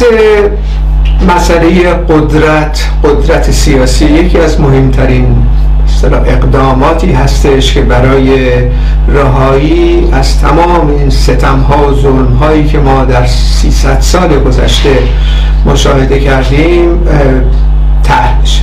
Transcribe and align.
بحث 0.00 0.12
مسئله 1.36 1.92
قدرت 1.92 2.90
قدرت 3.04 3.50
سیاسی 3.50 4.04
یکی 4.04 4.38
از 4.38 4.60
مهمترین 4.60 5.36
اقداماتی 6.26 7.12
هستش 7.12 7.74
که 7.74 7.80
برای 7.80 8.50
رهایی 9.08 10.08
از 10.12 10.40
تمام 10.40 10.90
این 10.98 11.10
ستم 11.10 11.58
ها 11.58 11.88
و 11.88 11.94
ظلم 11.94 12.36
هایی 12.40 12.68
که 12.68 12.78
ما 12.78 13.04
در 13.04 13.26
300 13.26 14.00
سال 14.00 14.38
گذشته 14.38 14.98
مشاهده 15.66 16.20
کردیم 16.20 16.98
طرح 18.02 18.40
بشه 18.42 18.62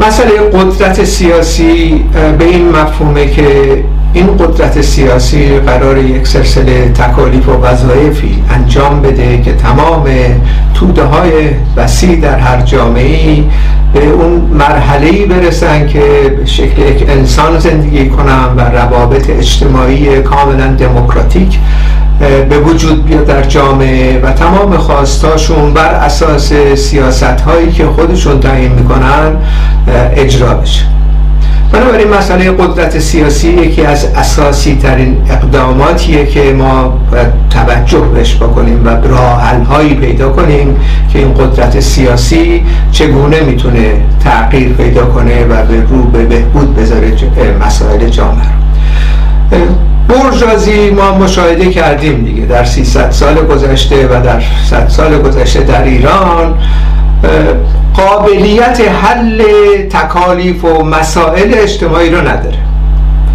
مسئله 0.00 0.38
قدرت 0.38 1.04
سیاسی 1.04 2.04
به 2.38 2.44
این 2.44 2.68
مفهومه 2.68 3.26
که 3.26 3.84
این 4.14 4.26
قدرت 4.36 4.80
سیاسی 4.80 5.58
قرار 5.58 5.98
یک 5.98 6.26
سلسله 6.26 6.88
تکالیف 6.88 7.48
و 7.48 7.52
وظایفی 7.52 8.42
انجام 8.50 9.02
بده 9.02 9.42
که 9.42 9.52
تمام 9.52 10.04
توده 10.74 11.04
های 11.04 11.30
وسیع 11.76 12.20
در 12.20 12.38
هر 12.38 12.60
جامعه 12.60 13.44
به 13.94 14.06
اون 14.06 14.32
مرحله 14.58 15.26
برسن 15.26 15.86
که 15.86 16.00
به 16.38 16.46
شکل 16.46 16.82
یک 16.82 17.08
انسان 17.08 17.58
زندگی 17.58 18.08
کنن 18.08 18.44
و 18.56 18.60
روابط 18.60 19.30
اجتماعی 19.30 20.20
کاملا 20.20 20.66
دموکراتیک 20.66 21.58
به 22.48 22.58
وجود 22.58 23.04
بیاد 23.04 23.26
در 23.26 23.42
جامعه 23.42 24.20
و 24.20 24.32
تمام 24.32 24.76
خواستاشون 24.76 25.74
بر 25.74 25.94
اساس 25.94 26.52
سیاست 26.74 27.22
هایی 27.22 27.72
که 27.72 27.86
خودشون 27.86 28.40
تعیین 28.40 28.72
می‌کنن 28.72 29.36
اجرا 30.16 30.54
بشه. 30.54 30.84
بنابراین 31.72 32.08
مسئله 32.08 32.50
قدرت 32.50 32.98
سیاسی 32.98 33.48
یکی 33.48 33.82
از 33.84 34.04
اساسی 34.04 34.76
ترین 34.76 35.16
اقداماتیه 35.30 36.26
که 36.26 36.52
ما 36.52 36.98
باید 37.10 37.26
توجه 37.50 37.98
بهش 37.98 38.36
بکنیم 38.36 38.86
و 38.86 38.88
راه 38.88 39.42
هایی 39.70 39.94
پیدا 39.94 40.28
کنیم 40.28 40.76
که 41.12 41.18
این 41.18 41.34
قدرت 41.34 41.80
سیاسی 41.80 42.64
چگونه 42.92 43.40
می‌تونه 43.40 43.92
تغییر 44.24 44.72
پیدا 44.72 45.06
کنه 45.06 45.44
و 45.44 45.66
به 45.66 45.82
رو 45.90 46.02
به 46.02 46.24
بهبود 46.24 46.76
بذاره 46.76 47.12
مسائل 47.66 48.08
جامعه 48.08 48.46
برجازی 50.08 50.90
ما 50.90 51.18
مشاهده 51.18 51.70
کردیم 51.70 52.24
دیگه 52.24 52.46
در 52.46 52.64
300 52.64 53.10
سال 53.10 53.34
گذشته 53.34 54.06
و 54.06 54.22
در 54.24 54.42
100 54.70 54.88
سال 54.88 55.18
گذشته 55.18 55.60
در 55.60 55.84
ایران. 55.84 56.54
قابلیت 57.94 58.80
حل 58.80 59.42
تکالیف 59.90 60.64
و 60.64 60.84
مسائل 60.84 61.54
اجتماعی 61.54 62.10
رو 62.10 62.20
نداره. 62.20 62.58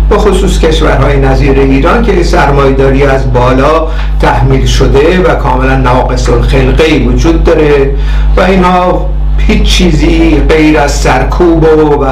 به 0.10 0.18
خصوص 0.18 0.60
کشورهای 0.60 1.20
نظیر 1.20 1.60
ایران 1.60 2.04
که 2.04 2.24
سرمایداری 2.24 3.04
از 3.04 3.34
بالا 3.34 3.88
تحمیل 4.22 4.66
شده 4.66 5.22
و 5.22 5.36
کاملا 5.36 5.78
ناقص 5.78 6.30
الخلقه 6.30 7.00
وجود 7.08 7.44
داره 7.44 7.96
و 8.38 8.42
اینها 8.42 9.10
هیچ 9.38 9.64
چیزی 9.64 10.42
غیر 10.50 10.80
از 10.80 10.92
سرکوب 10.92 11.64
و 12.02 12.06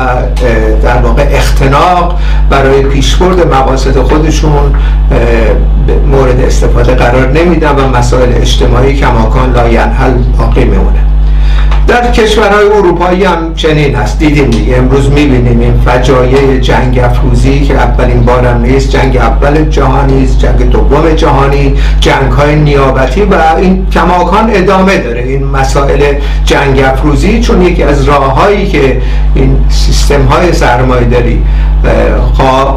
در 0.84 0.98
واقع 0.98 1.26
اختناق 1.32 2.20
برای 2.50 2.84
پیشبرد 2.84 3.54
مقاصد 3.54 4.02
خودشون 4.02 4.76
مورد 6.12 6.40
استفاده 6.40 6.96
قرار 6.96 7.32
نمیدن 7.32 7.76
و 7.76 7.98
مسائل 7.98 8.34
اجتماعی 8.36 8.94
کماکان 8.94 9.54
لاینحل 9.54 10.14
باقی 10.38 10.66
میمونه. 10.66 11.15
در 11.88 12.12
کشورهای 12.12 12.66
اروپایی 12.66 13.24
هم 13.24 13.54
چنین 13.56 13.96
هست. 13.96 14.20
دیدیم 14.20 14.50
دیگه. 14.50 14.78
امروز 14.78 15.10
می‌بینیم 15.10 15.60
این 15.60 15.82
فجایع 15.86 16.60
جنگ 16.60 17.00
افروزی 17.00 17.60
که 17.60 17.74
اولین 17.74 18.22
بارم 18.26 18.62
نیست. 18.62 18.90
جنگ 18.90 19.18
اول 19.18 19.70
جهانی 19.70 20.24
است 20.24 20.40
جنگ 20.40 20.70
دوم 20.70 21.10
جهانی 21.16 21.76
جنگ 22.00 22.32
های 22.32 22.56
نیابتی 22.56 23.22
و 23.22 23.36
این 23.58 23.88
کماکان 23.92 24.50
ادامه 24.54 24.98
داره. 24.98 25.22
این 25.22 25.46
مسائل 25.46 26.14
جنگ 26.46 26.80
افروزی 26.80 27.42
چون 27.42 27.62
یکی 27.62 27.84
از 27.84 28.04
راههایی 28.04 28.68
که 28.68 29.02
این 29.36 29.58
سیستم 29.70 30.26
های 30.26 30.54
سرمایه 30.54 31.06
داری 31.06 31.44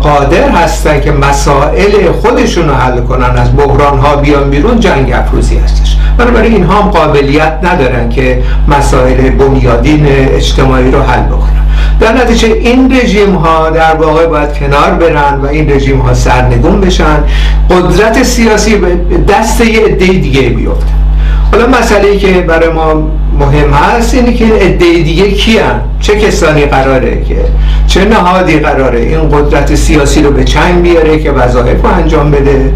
قادر 0.02 0.48
هستن 0.50 1.00
که 1.00 1.12
مسائل 1.12 2.12
خودشون 2.22 2.68
رو 2.68 2.74
حل 2.74 3.00
کنن 3.00 3.36
از 3.36 3.56
بحران 3.56 3.98
ها 3.98 4.16
بیان 4.16 4.50
بیرون 4.50 4.80
جنگ 4.80 5.12
افروزی 5.12 5.56
هستش. 5.56 5.87
بنابراین 6.18 6.52
اینها 6.52 6.82
هم 6.82 6.90
قابلیت 6.90 7.58
ندارن 7.62 8.08
که 8.08 8.42
مسائل 8.68 9.30
بنیادین 9.30 10.06
اجتماعی 10.08 10.90
رو 10.90 11.02
حل 11.02 11.22
بکنن. 11.22 11.66
در 12.00 12.12
نتیجه 12.12 12.48
این 12.48 12.96
رژیم 12.96 13.34
ها 13.34 13.70
در 13.70 13.94
واقع 13.94 14.26
باید 14.26 14.52
کنار 14.52 14.90
برن 14.90 15.40
و 15.42 15.46
این 15.46 15.70
رژیم 15.70 15.98
ها 15.98 16.14
سرنگون 16.14 16.80
بشن. 16.80 17.24
قدرت 17.70 18.22
سیاسی 18.22 18.76
به 18.76 19.18
دست 19.28 19.60
یه 19.60 19.80
عده 19.80 20.06
دیگه 20.06 20.40
بیفته. 20.48 20.86
حالا 21.52 21.66
مسئله 21.66 22.16
که 22.16 22.32
برای 22.32 22.68
ما 22.68 23.10
مهم 23.38 23.70
هست 23.70 24.14
اینه 24.14 24.32
که 24.34 24.44
عده 24.44 24.92
دیگه 24.92 25.30
کیان؟ 25.30 25.80
چه 26.00 26.18
کسانی 26.18 26.66
قراره 26.66 27.24
که؟ 27.24 27.36
چه 27.86 28.04
نهادی 28.04 28.58
قراره؟ 28.58 29.00
این 29.00 29.28
قدرت 29.28 29.74
سیاسی 29.74 30.22
رو 30.22 30.30
به 30.30 30.44
چنگ 30.44 30.82
بیاره 30.82 31.18
که 31.18 31.30
وظایف 31.30 31.82
رو 31.82 31.88
انجام 31.88 32.30
بده؟ 32.30 32.72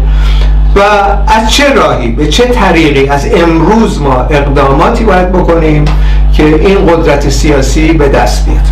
و 0.75 0.79
از 1.27 1.51
چه 1.51 1.73
راهی؟ 1.73 2.11
به 2.11 2.27
چه 2.27 2.45
طریقی؟ 2.45 3.07
از 3.07 3.27
امروز 3.33 4.01
ما 4.01 4.21
اقداماتی 4.29 5.03
باید 5.03 5.31
بکنیم 5.31 5.85
که 6.33 6.45
این 6.45 6.85
قدرت 6.87 7.29
سیاسی 7.29 7.93
به 7.93 8.09
دست 8.09 8.45
بیاد. 8.45 8.65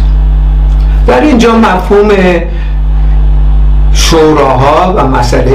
در 1.08 1.22
اینجا 1.22 1.56
مفهوم 1.56 2.10
شوراها 3.94 4.94
و 4.98 5.08
مسئله 5.08 5.52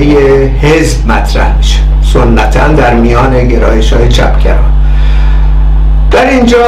حزب 0.62 1.10
مطرح 1.10 1.56
میشه. 1.56 1.78
سنتا 2.12 2.68
در 2.68 2.94
میان 2.94 3.48
گرایش 3.48 3.92
های 3.92 4.08
چپگران 4.08 4.72
در 6.10 6.30
اینجا 6.30 6.58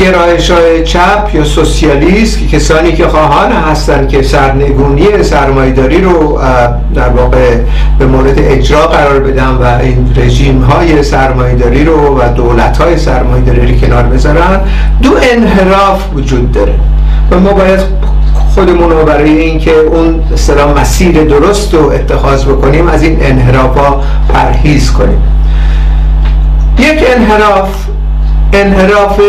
گرایش 0.00 0.50
های 0.50 0.84
چپ 0.84 1.30
یا 1.34 1.44
سوسیالیست 1.44 2.48
کسانی 2.48 2.92
که 2.92 3.08
خواهان 3.08 3.52
هستند 3.52 4.08
که 4.08 4.22
سرنگونی 4.22 5.22
سرمایداری 5.22 6.00
رو 6.00 6.40
در 6.94 7.08
واقع 7.08 7.56
به 7.98 8.06
مورد 8.06 8.38
اجرا 8.38 8.86
قرار 8.86 9.20
بدن 9.20 9.48
و 9.48 9.64
این 9.82 10.14
رژیم 10.16 10.62
های 10.62 11.02
سرمایداری 11.02 11.84
رو 11.84 12.18
و 12.18 12.34
دولت 12.34 12.78
های 12.78 12.98
سرمایداری 12.98 13.72
رو 13.72 13.80
کنار 13.80 14.02
بذارن 14.02 14.60
دو 15.02 15.12
انحراف 15.32 16.02
وجود 16.14 16.52
داره. 16.52 16.74
و 17.30 17.40
ما 17.40 17.52
باید 17.52 17.80
خودمون 18.54 18.90
رو 18.90 19.04
برای 19.04 19.38
اینکه 19.38 19.76
اون 19.78 20.22
اصطلاح 20.34 20.80
مسیر 20.80 21.24
درست 21.24 21.74
رو 21.74 21.90
اتخاذ 21.90 22.44
بکنیم 22.44 22.88
از 22.88 23.02
این 23.02 23.18
انحراف 23.20 23.78
ها 23.78 24.02
پرهیز 24.34 24.92
کنیم. 24.92 25.22
یک 26.78 26.98
انحراف 27.16 27.68
انحراف 28.52 29.20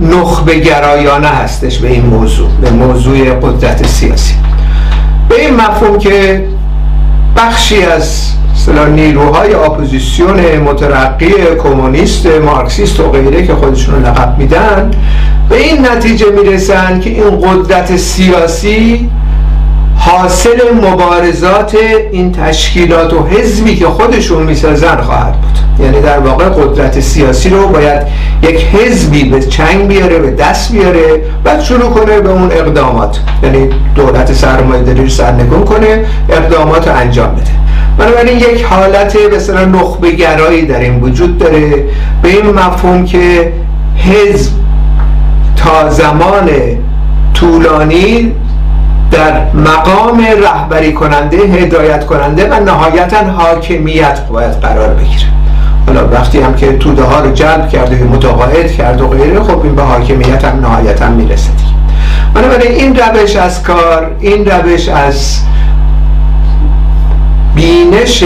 نخبه 0.00 0.58
گرایانه 0.58 1.28
هستش 1.28 1.78
به 1.78 1.88
این 1.88 2.06
موضوع 2.06 2.48
به 2.60 2.70
موضوع 2.70 3.30
قدرت 3.34 3.86
سیاسی. 3.86 4.34
به 5.28 5.40
این 5.40 5.54
مفهوم 5.54 5.98
که 5.98 6.44
بخشی 7.36 7.82
از 7.82 8.32
نیروهای 8.94 9.54
اپوزیسیون 9.54 10.40
مترقی 10.56 11.32
کمونیست 11.62 12.26
مارکسیست 12.26 13.00
و 13.00 13.10
غیره 13.10 13.46
که 13.46 13.54
خودشون 13.54 14.04
لقب 14.04 14.38
میدن 14.38 14.90
به 15.48 15.56
این 15.56 15.86
نتیجه 15.86 16.26
می‌رسن 16.30 17.00
که 17.00 17.10
این 17.10 17.40
قدرت 17.40 17.96
سیاسی 17.96 19.10
حاصل 19.96 20.74
مبارزات 20.74 21.76
این 22.12 22.32
تشکیلات 22.32 23.12
و 23.12 23.26
حزبی 23.26 23.76
که 23.76 23.86
خودشون 23.86 24.42
می‌سازن 24.42 24.96
خواهد 24.96 25.32
بود. 25.32 25.61
یعنی 25.80 26.00
در 26.00 26.18
واقع 26.18 26.48
قدرت 26.48 27.00
سیاسی 27.00 27.50
رو 27.50 27.68
باید 27.68 28.02
یک 28.42 28.64
حزبی 28.64 29.24
به 29.24 29.40
چنگ 29.40 29.88
بیاره 29.88 30.18
به 30.18 30.30
دست 30.30 30.72
بیاره 30.72 31.22
و 31.44 31.60
شروع 31.60 31.90
کنه 31.90 32.20
به 32.20 32.30
اون 32.30 32.52
اقدامات. 32.52 33.20
یعنی 33.42 33.68
دولت 33.94 34.32
سرمایه 34.32 34.82
داری 34.82 35.02
رو 35.02 35.08
سرنگون 35.08 35.64
کنه 35.64 36.04
اقدامات 36.28 36.88
رو 36.88 36.94
انجام 36.96 37.34
بده. 37.34 37.50
بنابراین 37.98 38.38
یک 38.38 38.64
حالت 38.64 39.16
مثلا 39.36 39.64
نخبه 39.64 40.10
گرایی 40.10 40.66
در 40.66 40.80
این 40.80 41.00
وجود 41.00 41.38
داره 41.38 41.84
به 42.22 42.28
این 42.28 42.46
مفهوم 42.46 43.04
که 43.04 43.52
حزب 43.96 44.52
تا 45.56 45.90
زمان 45.90 46.50
طولانی 47.34 48.32
در 49.10 49.52
مقام 49.54 50.26
رهبری 50.42 50.92
کننده 50.92 51.36
هدایت 51.36 52.06
کننده 52.06 52.48
و 52.48 52.60
نهایتا 52.60 53.16
حاکمیت 53.16 54.20
باید 54.32 54.52
قرار 54.52 54.88
بگیره. 54.88 55.41
حالا 55.94 56.08
وقتی 56.08 56.40
هم 56.40 56.54
که 56.54 56.72
توده 56.72 57.02
ها 57.02 57.20
رو 57.20 57.32
جلب 57.32 57.68
کرده 57.68 58.04
و 58.04 58.08
متقاعد 58.08 58.72
کرد 58.72 59.00
و 59.00 59.08
غیره 59.08 59.40
خب 59.40 59.62
این 59.62 59.74
به 59.74 59.82
حاکمیت 59.82 60.44
هم 60.44 60.60
نهایتا 60.60 61.08
می‌رسه 61.08 61.50
بنابراین 62.34 62.72
این 62.72 62.96
روش 62.96 63.36
از 63.36 63.62
کار 63.62 64.16
این 64.20 64.46
روش 64.46 64.88
از 64.88 65.38
بینش 67.54 68.24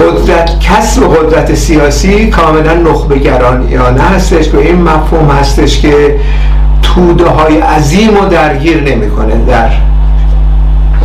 قدرت 0.00 0.60
کسب 0.60 1.02
قدرت 1.02 1.54
سیاسی 1.54 2.30
کاملا 2.30 2.74
نخبه 2.74 3.18
گرانیانه 3.18 4.02
هستش 4.02 4.48
به 4.48 4.58
این 4.58 4.82
مفهوم 4.82 5.30
هستش 5.30 5.80
که 5.80 6.18
توده 6.82 7.28
های 7.28 7.60
عظیم 7.60 8.16
رو 8.16 8.28
درگیر 8.28 8.82
نمی‌کنه 8.82 9.34
در 9.48 9.70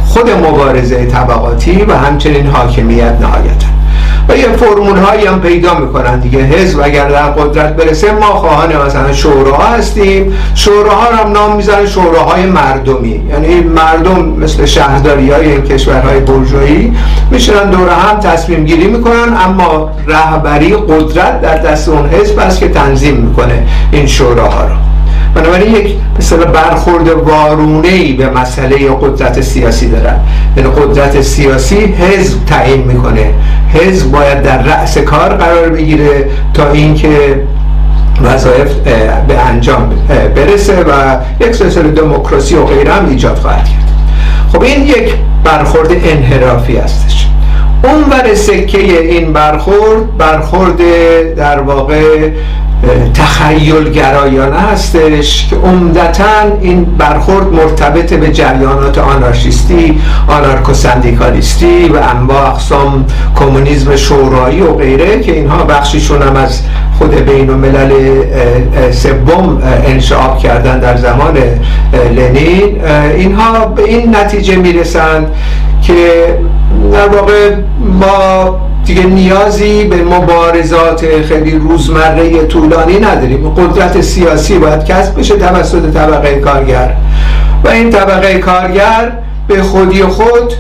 خود 0.06 0.30
مبارزه 0.30 1.06
طبقاتی 1.06 1.84
و 1.84 1.94
همچنین 1.94 2.48
حاکمیت 2.48 3.18
نهایتا. 3.22 3.81
یه 4.38 4.48
فرمول 4.48 4.98
هایی 4.98 5.26
هم 5.26 5.42
پیدا 5.42 5.80
می‌کنن 5.80 6.20
دیگه. 6.20 6.40
حزب 6.40 6.80
اگر 6.84 7.10
در 7.10 7.24
قدرت 7.24 7.76
برسه 7.76 8.12
ما 8.12 8.26
خواهان 8.26 8.86
مثلا 8.86 9.14
شوراها 9.14 9.64
هستیم. 9.64 10.34
شوراها 10.56 11.16
هم 11.16 11.32
نام 11.32 11.56
می‌زنن 11.56 11.86
شوراهای 11.86 12.46
مردمی. 12.46 13.22
یعنی 13.30 13.60
مردم 13.60 14.26
مثل 14.26 14.66
شهرداری 14.66 15.32
های 15.32 15.52
این 15.52 15.62
کشورهای 15.62 16.20
برجویی 16.20 16.94
میشنن 17.32 17.70
دور 17.70 17.90
هم 17.90 18.20
تصمیم 18.20 18.66
گیری 18.66 18.88
می‌کنن. 18.88 19.38
اما 19.46 19.90
رهبری 20.08 20.76
قدرت 20.76 21.42
در 21.42 21.58
دست 21.58 21.90
اون 21.90 22.10
حزب 22.10 22.40
است 22.40 22.60
که 22.60 22.70
تنظیم 22.70 23.16
می‌کنه 23.16 23.64
این 23.92 24.08
شوراها 24.08 24.64
رو. 24.64 24.76
بنابراین 25.36 25.76
یک 25.76 25.96
مثلا 26.20 26.46
برخورد 26.46 27.10
وارونه 27.10 27.88
ای 27.88 28.14
به 28.14 28.30
مسئله 28.30 28.90
قدرت 29.02 29.42
سیاسی 29.42 29.90
دارن. 29.90 30.20
یعنی 30.58 30.70
قدرت 30.70 31.22
سیاسی 31.22 31.76
حزب 31.76 32.46
تعیین 32.46 32.82
می‌کنه. 32.82 33.34
حزب 33.74 34.12
باید 34.12 34.42
در 34.42 34.62
رأس 34.62 34.98
کار 34.98 35.30
قرار 35.30 35.70
بگیره 35.70 36.26
تا 36.54 36.72
اینکه 36.72 37.44
وظایف 38.24 38.72
به 39.28 39.40
انجام 39.40 39.90
برسه 40.36 40.84
و 40.84 41.18
یک 41.40 41.56
سلسله 41.56 41.92
دموکراسی 41.92 42.56
و 42.56 42.66
غیره 42.66 42.94
هم 42.94 43.10
ایجاد 43.10 43.38
خواهد 43.38 43.66
کرد. 43.66 43.92
خب 44.54 44.62
این 44.62 44.84
یک 44.84 45.14
برخورد 45.44 45.92
انحرافی 45.92 46.78
هستش. 46.78 47.28
اون 47.84 48.04
بر 48.04 48.36
سکه 48.36 49.02
این 49.02 49.34
برخورد 49.34 50.18
برخورد 50.18 50.78
در 51.36 51.60
واقع 51.60 52.30
تخیل 53.14 53.92
گرایانه 53.92 54.60
هستش 54.60 55.48
که 55.50 55.56
عمدتا 55.56 56.24
این 56.62 56.86
برخورد 56.86 57.48
مرتبط 57.48 58.14
به 58.14 58.32
جریانات 58.32 58.98
آنارشیستی 58.98 60.02
آنارکو 60.28 60.74
سندیکالیستی 60.74 61.88
و 61.88 61.96
انواع 61.96 62.50
اقسام 62.50 63.06
کمونیسم 63.36 63.96
شورایی 63.96 64.62
و 64.62 64.74
غیره 64.74 65.20
که 65.20 65.32
اینها 65.32 65.64
بخشیشون 65.64 66.22
هم 66.22 66.36
از 66.36 66.62
خود 66.98 67.16
بین 67.16 67.50
الملل 67.50 67.92
سوم 68.92 69.62
انشعاب 69.86 70.38
کردن 70.38 70.80
در 70.80 70.98
زمان 70.98 71.38
لنین. 72.16 72.86
اینها 73.16 73.66
به 73.66 73.84
این 73.84 74.16
نتیجه 74.16 74.56
می‌رسند 74.56 75.28
که 75.82 75.96
در 76.94 77.08
واقع 77.08 77.56
ما 78.02 78.71
دیگه 78.86 79.04
نیازی 79.04 79.84
به 79.84 79.96
مبارزات 79.96 81.06
خیلی 81.22 81.52
روزمره 81.52 82.46
طولانی 82.46 83.00
نداریم. 83.00 83.50
قدرت 83.50 84.02
سیاسی 84.02 84.58
باید 84.58 84.86
کسب 84.86 85.20
بشه 85.20 85.38
توسط 85.38 85.94
طبقه 85.94 86.36
کارگر. 86.36 86.94
و 87.64 87.68
این 87.68 87.90
طبقه 87.90 88.40
کارگر 88.40 89.12
به 89.48 89.62
خودی 89.62 90.04
خود 90.04 90.54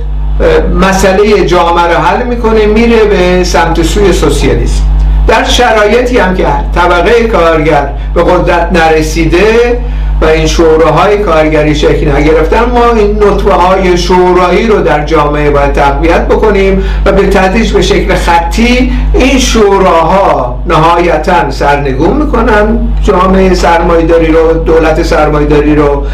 مسئله 0.81 1.45
جامعه 1.45 1.83
رو 1.83 2.01
حل 2.01 2.23
می‌کنه 2.23 2.65
میره 2.65 3.03
به 3.03 3.43
سمت 3.43 3.81
سوی 3.81 4.13
سوسیالیسم. 4.13 4.83
در 5.27 5.43
شرایطی 5.43 6.17
هم 6.17 6.35
که 6.35 6.45
طبقه 6.75 7.23
کارگر 7.23 7.89
به 8.13 8.23
قدرت 8.23 8.69
نرسیده 8.73 9.79
و 10.21 10.25
این 10.25 10.47
شوراهای 10.47 11.17
کارگری 11.17 11.75
شکل 11.75 12.11
نگرفتن 12.11 12.65
ما 12.75 12.91
این 12.95 13.15
نطوه 13.15 13.53
های 13.53 13.97
شورایی 13.97 14.67
رو 14.67 14.81
در 14.81 15.05
جامعه 15.05 15.49
باید 15.49 15.73
تقویت 15.73 16.27
بکنیم 16.27 16.83
و 17.05 17.11
به 17.11 17.27
تدریج 17.27 17.71
به 17.71 17.81
شکل 17.81 18.15
خطی 18.15 18.93
این 19.13 19.39
شوراها 19.39 20.59
نهایتا 20.65 21.51
سرنگون 21.51 22.17
می‌کنن. 22.17 22.79
جامعه 23.03 23.53
سرمایداری 23.53 24.27
رو 24.27 24.53
دولت 24.53 25.03
سرمایداری 25.03 25.75
رو 25.75 26.05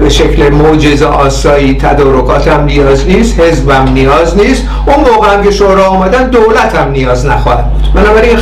به 0.00 0.08
شکل 0.08 0.50
معجزه 0.50 1.06
آسایی 1.06 1.74
تدارکات 1.74 2.48
هم 2.48 2.64
نیاز 2.64 3.06
نیست 3.06 3.40
حزب 3.40 3.70
هم 3.70 3.92
نیاز 3.92 4.36
نیست. 4.36 4.62
اون 4.86 5.10
موقع 5.12 5.34
هم 5.34 5.42
که 5.42 5.50
شورا 5.50 5.86
آمدن 5.86 6.30
دولت 6.30 6.74
هم 6.74 6.90
نیاز 6.90 7.26
نخواهد 7.26 7.72
بود. 7.72 8.02
بنابراین 8.02 8.36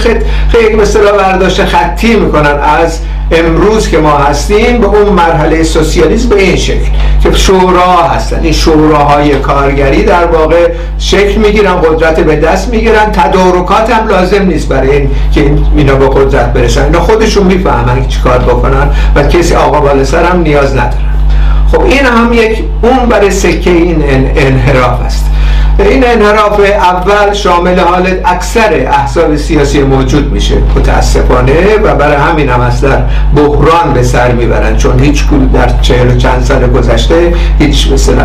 خیلی 0.48 0.76
مثلا 0.76 1.12
برداشت 1.12 1.64
خطی 1.64 2.16
می‌کنن 2.16 2.58
از 2.80 3.00
امروز 3.30 3.88
که 3.88 3.98
ما 3.98 4.18
هستیم 4.18 4.80
به 4.80 4.86
اون 4.86 5.12
مرحله 5.12 5.62
سوسیالیسم 5.62 6.28
به 6.28 6.42
این 6.42 6.56
شکل 6.56 6.86
که 7.22 7.32
شورا 7.32 8.02
هستن. 8.02 8.40
این 8.42 8.52
شوراهای 8.52 9.34
کارگری 9.34 10.02
در 10.02 10.24
واقع 10.24 10.68
شکل 10.98 11.40
می‌گیرن 11.40 11.74
قدرت 11.74 12.20
به 12.20 12.36
دست 12.36 12.68
می‌گیرن. 12.68 13.12
تدارکات 13.12 13.90
هم 13.90 14.08
لازم 14.08 14.42
نیست 14.42 14.68
برای 14.68 14.90
این 14.90 15.10
که 15.32 15.54
اینا 15.76 15.94
به 15.94 16.08
قدرت 16.08 16.52
برسن. 16.52 16.84
اینا 16.84 17.00
خودشون 17.00 17.46
می‌فهمن 17.46 18.02
که 18.02 18.08
چیکار 18.08 18.38
بکنن 18.38 18.90
و 19.16 19.22
کسی 19.22 19.54
آقا 19.54 19.80
بالسر 19.80 20.24
هم 20.24 20.40
نیاز 20.40 20.72
ندارن. 20.72 21.14
خب 21.72 21.80
این 21.80 22.06
هم 22.06 22.32
یک 22.32 22.64
اون 22.82 23.08
برای 23.08 23.30
سکه 23.30 23.70
این 23.70 24.04
انحراف 24.36 25.00
است. 25.00 25.26
این 25.78 26.04
انحراف 26.06 26.60
اول 26.60 27.32
شامل 27.32 27.78
حال 27.78 28.06
اکثر 28.24 28.86
احزاب 28.86 29.36
سیاسی 29.36 29.82
موجود 29.82 30.32
میشه. 30.32 30.54
متاسفانه 30.76 31.76
و 31.84 31.94
برای 31.94 32.16
همین 32.16 32.48
هم 32.48 32.60
از 32.60 32.84
بحران 33.36 33.92
به 33.94 34.02
سر 34.02 34.32
می‌برن 34.32 34.76
چون 34.76 35.00
هیچ 35.00 35.24
در 35.52 35.70
چهل 35.82 36.14
و 36.14 36.16
چند 36.16 36.44
سال 36.44 36.66
گذشته 36.66 37.34
هیچ 37.58 37.92
مثل 37.92 38.20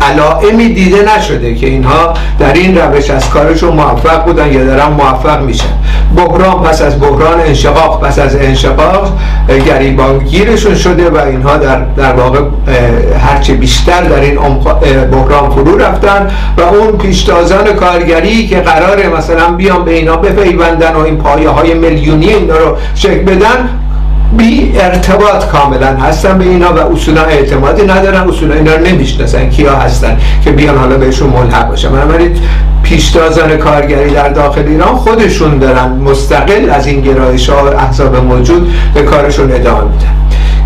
علائمی 0.00 0.68
دیده 0.68 1.16
نشده 1.16 1.54
که 1.54 1.66
اینها 1.66 2.14
در 2.38 2.52
این 2.52 2.78
روش 2.78 3.10
از 3.10 3.30
کارشون 3.30 3.74
موفق 3.74 4.24
بودن 4.24 4.52
یا 4.52 4.64
دارن 4.64 4.88
موفق 4.88 5.42
میشن. 5.42 5.68
بحران 6.16 6.62
پس 6.62 6.82
از 6.82 7.00
بحران 7.00 7.40
انشقاق 7.40 8.00
پس 8.00 8.18
از 8.18 8.36
انشقاق 8.36 9.18
گریبانگیرشون 9.66 10.74
شده 10.74 11.10
و 11.10 11.16
اینها 11.16 11.56
در, 11.56 11.80
در 11.96 12.12
واقع 12.12 12.40
هرچه 13.26 13.54
بیشتر 13.54 14.02
در 14.02 14.20
این 14.20 14.38
بحران 15.10 15.50
فرو 15.50 15.78
رفتن. 15.78 16.21
و 16.58 16.60
اون 16.60 16.98
پیشتازان 16.98 17.72
کارگری 17.72 18.46
که 18.46 18.56
قرار 18.56 19.16
مثلا 19.18 19.52
بیان 19.52 19.84
به 19.84 19.92
اینا 19.92 20.16
بپیوندن 20.16 20.92
و 20.92 20.98
این 20.98 21.16
پایه 21.16 21.48
های 21.48 21.74
میلیونی 21.74 22.28
اینا 22.28 22.56
رو 22.56 22.76
شکل 22.94 23.18
بدن 23.18 23.68
بی 24.36 24.72
ارتباط 24.76 25.46
کاملا 25.46 25.86
هستن 25.86 26.38
به 26.38 26.44
اینا 26.44 26.74
و 26.74 26.92
اصولا 26.92 27.22
اعتمادی 27.22 27.82
ندارن 27.82 28.28
اصولا 28.28 28.54
اینا 28.54 28.74
رو 28.74 28.86
نمی‌شناسن 28.86 29.50
کیا 29.50 29.76
هستن 29.76 30.18
که 30.44 30.50
بیان 30.50 30.78
حالا 30.78 30.96
بهشون 30.96 31.30
ملحق 31.30 31.68
باشن. 31.68 31.88
بنابراین 31.88 32.36
پیشتازان 32.82 33.56
کارگری 33.56 34.10
در 34.10 34.28
داخل 34.28 34.62
ایران 34.66 34.96
خودشون 34.96 35.58
دارن 35.58 35.92
مستقل 35.92 36.70
از 36.70 36.86
این 36.86 37.00
گرایش 37.00 37.48
ها 37.48 37.70
احزاب 37.70 38.16
موجود 38.16 38.72
به 38.94 39.02
کارشون 39.02 39.52
ادامه 39.52 39.82
میدن. 39.82 40.14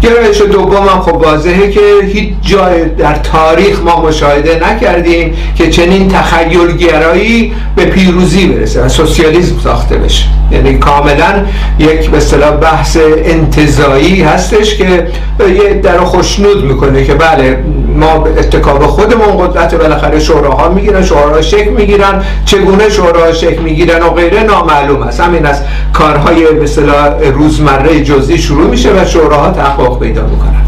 گرایش 0.02 0.40
دوم 0.40 0.88
هم 0.88 1.00
خب 1.00 1.16
واضحه 1.16 1.70
که 1.70 1.80
هیچ 2.12 2.34
جای 2.42 2.84
در 2.88 3.14
تاریخ 3.14 3.82
ما 3.82 4.02
مشاهده 4.02 4.60
نکردیم 4.70 5.34
که 5.54 5.70
چنین 5.70 6.08
تخیل 6.08 6.76
گرایی 6.76 7.52
به 7.76 7.84
پیروزی 7.84 8.46
برسه 8.46 8.84
و 8.84 8.88
سوسیالیسم 8.88 9.58
ساخته 9.64 9.96
بشه. 9.96 10.24
یعنی 10.52 10.78
کاملا 10.78 11.44
یک 11.78 12.10
به 12.10 12.16
اصطلاح 12.16 12.50
بحث 12.50 12.96
انتظایی 13.24 14.22
هستش 14.22 14.74
که 14.74 15.06
یه 15.40 15.74
در 15.82 15.98
خوشنود 15.98 16.64
می‌کنه 16.64 17.04
که 17.04 17.14
بله 17.14 17.58
ما 17.96 18.18
به 18.18 18.30
اتکاب 18.30 18.86
خودمون 18.86 19.46
قدرت 19.46 19.74
بالاخره 19.74 20.20
شوراها 20.20 20.68
می‌گیرن 20.68 21.04
شوراها 21.04 21.42
شکل 21.42 21.70
می‌گیرن. 21.70 22.22
چگونه 22.44 22.88
شوراها 22.88 23.32
شکل 23.32 23.62
می‌گیرن 23.62 24.02
و 24.02 24.10
غیره 24.10 24.42
نامعلوم 24.42 25.02
است. 25.02 25.20
همین 25.20 25.46
از 25.46 25.60
کارهای 25.92 26.46
به 26.52 27.30
روزمره 27.30 28.04
جزئی 28.04 28.38
شروع 28.38 28.70
میشه 28.70 28.90
و 28.90 29.04
شوراها 29.04 29.50
تحقق 29.50 30.00
پیدا 30.00 30.22
می‌کنن. 30.22 30.62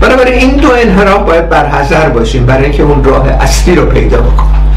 بنابراین 0.00 0.34
این 0.34 0.56
دو 0.56 0.68
انحراف 0.72 1.22
باید 1.22 1.48
برحضر 1.48 2.08
باشیم 2.08 2.46
برای 2.46 2.64
اینکه 2.64 2.82
اون 2.82 3.04
راه 3.04 3.28
اصلی 3.28 3.74
رو 3.74 3.86
پیدا 3.86 4.16
بکنیم. 4.16 4.74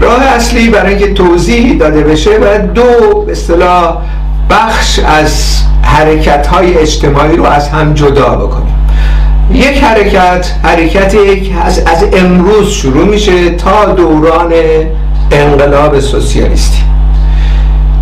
راه 0.00 0.22
اصلی 0.22 0.70
برای 0.70 0.94
اینکه 0.94 1.12
توضیح 1.12 1.78
داده 1.78 2.00
بشه 2.00 2.38
باید 2.38 2.72
دو 2.72 2.82
به 3.26 3.34
بخش 4.50 4.98
از 4.98 5.62
حرکت 5.82 6.46
های 6.46 6.78
اجتماعی 6.78 7.36
رو 7.36 7.44
از 7.44 7.68
هم 7.68 7.94
جدا 7.94 8.28
بکنیم. 8.28 8.74
یک 9.52 9.84
حرکت 9.84 10.54
حرکت 10.62 11.14
یک 11.14 11.52
از, 11.64 11.78
از 11.78 12.04
امروز 12.12 12.70
شروع 12.70 13.04
میشه 13.04 13.50
تا 13.50 13.84
دوران 13.84 14.52
انقلاب 15.32 16.00
سوسیالیستی. 16.00 16.83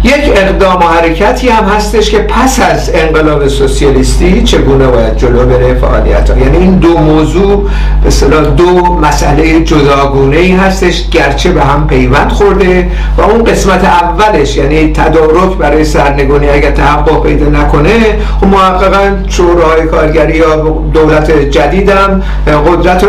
یک 0.04 0.32
اقدام 0.36 0.76
و 0.76 0.84
حرکتی 0.84 1.48
هم 1.48 1.64
هستش 1.64 2.10
که 2.10 2.18
پس 2.18 2.60
از 2.60 2.90
انقلاب 2.94 3.48
سوسیالیستی 3.48 4.42
چگونه 4.42 4.86
باید 4.86 5.16
جلو 5.16 5.46
بره 5.46 5.74
فعالیت 5.74 6.30
ها 6.30 6.38
یعنی 6.38 6.56
این 6.56 6.76
دو 6.76 6.98
موضوع 6.98 7.68
صلاح 8.08 8.44
دو 8.44 8.98
مسئله 9.02 9.60
جداگونه 9.60 10.36
ای 10.36 10.52
هستش 10.52 11.08
گرچه 11.10 11.52
به 11.52 11.62
هم 11.62 11.86
پیوند 11.86 12.30
خورده 12.30 12.90
و 13.18 13.22
اون 13.22 13.44
قسمت 13.44 13.84
اولش 13.84 14.56
یعنی 14.56 14.92
تدارک 14.92 15.56
برای 15.58 15.84
سرنگونی 15.84 16.48
اگر 16.48 16.70
تحقق 16.70 17.22
پیدا 17.22 17.46
نکنه 17.46 17.98
خب 18.40 18.46
محققا 18.46 19.16
شورای 19.28 19.86
کارگری 19.86 20.36
یا 20.36 20.56
دولت 20.92 21.30
جدیدم 21.50 22.22
قدرت 22.46 23.04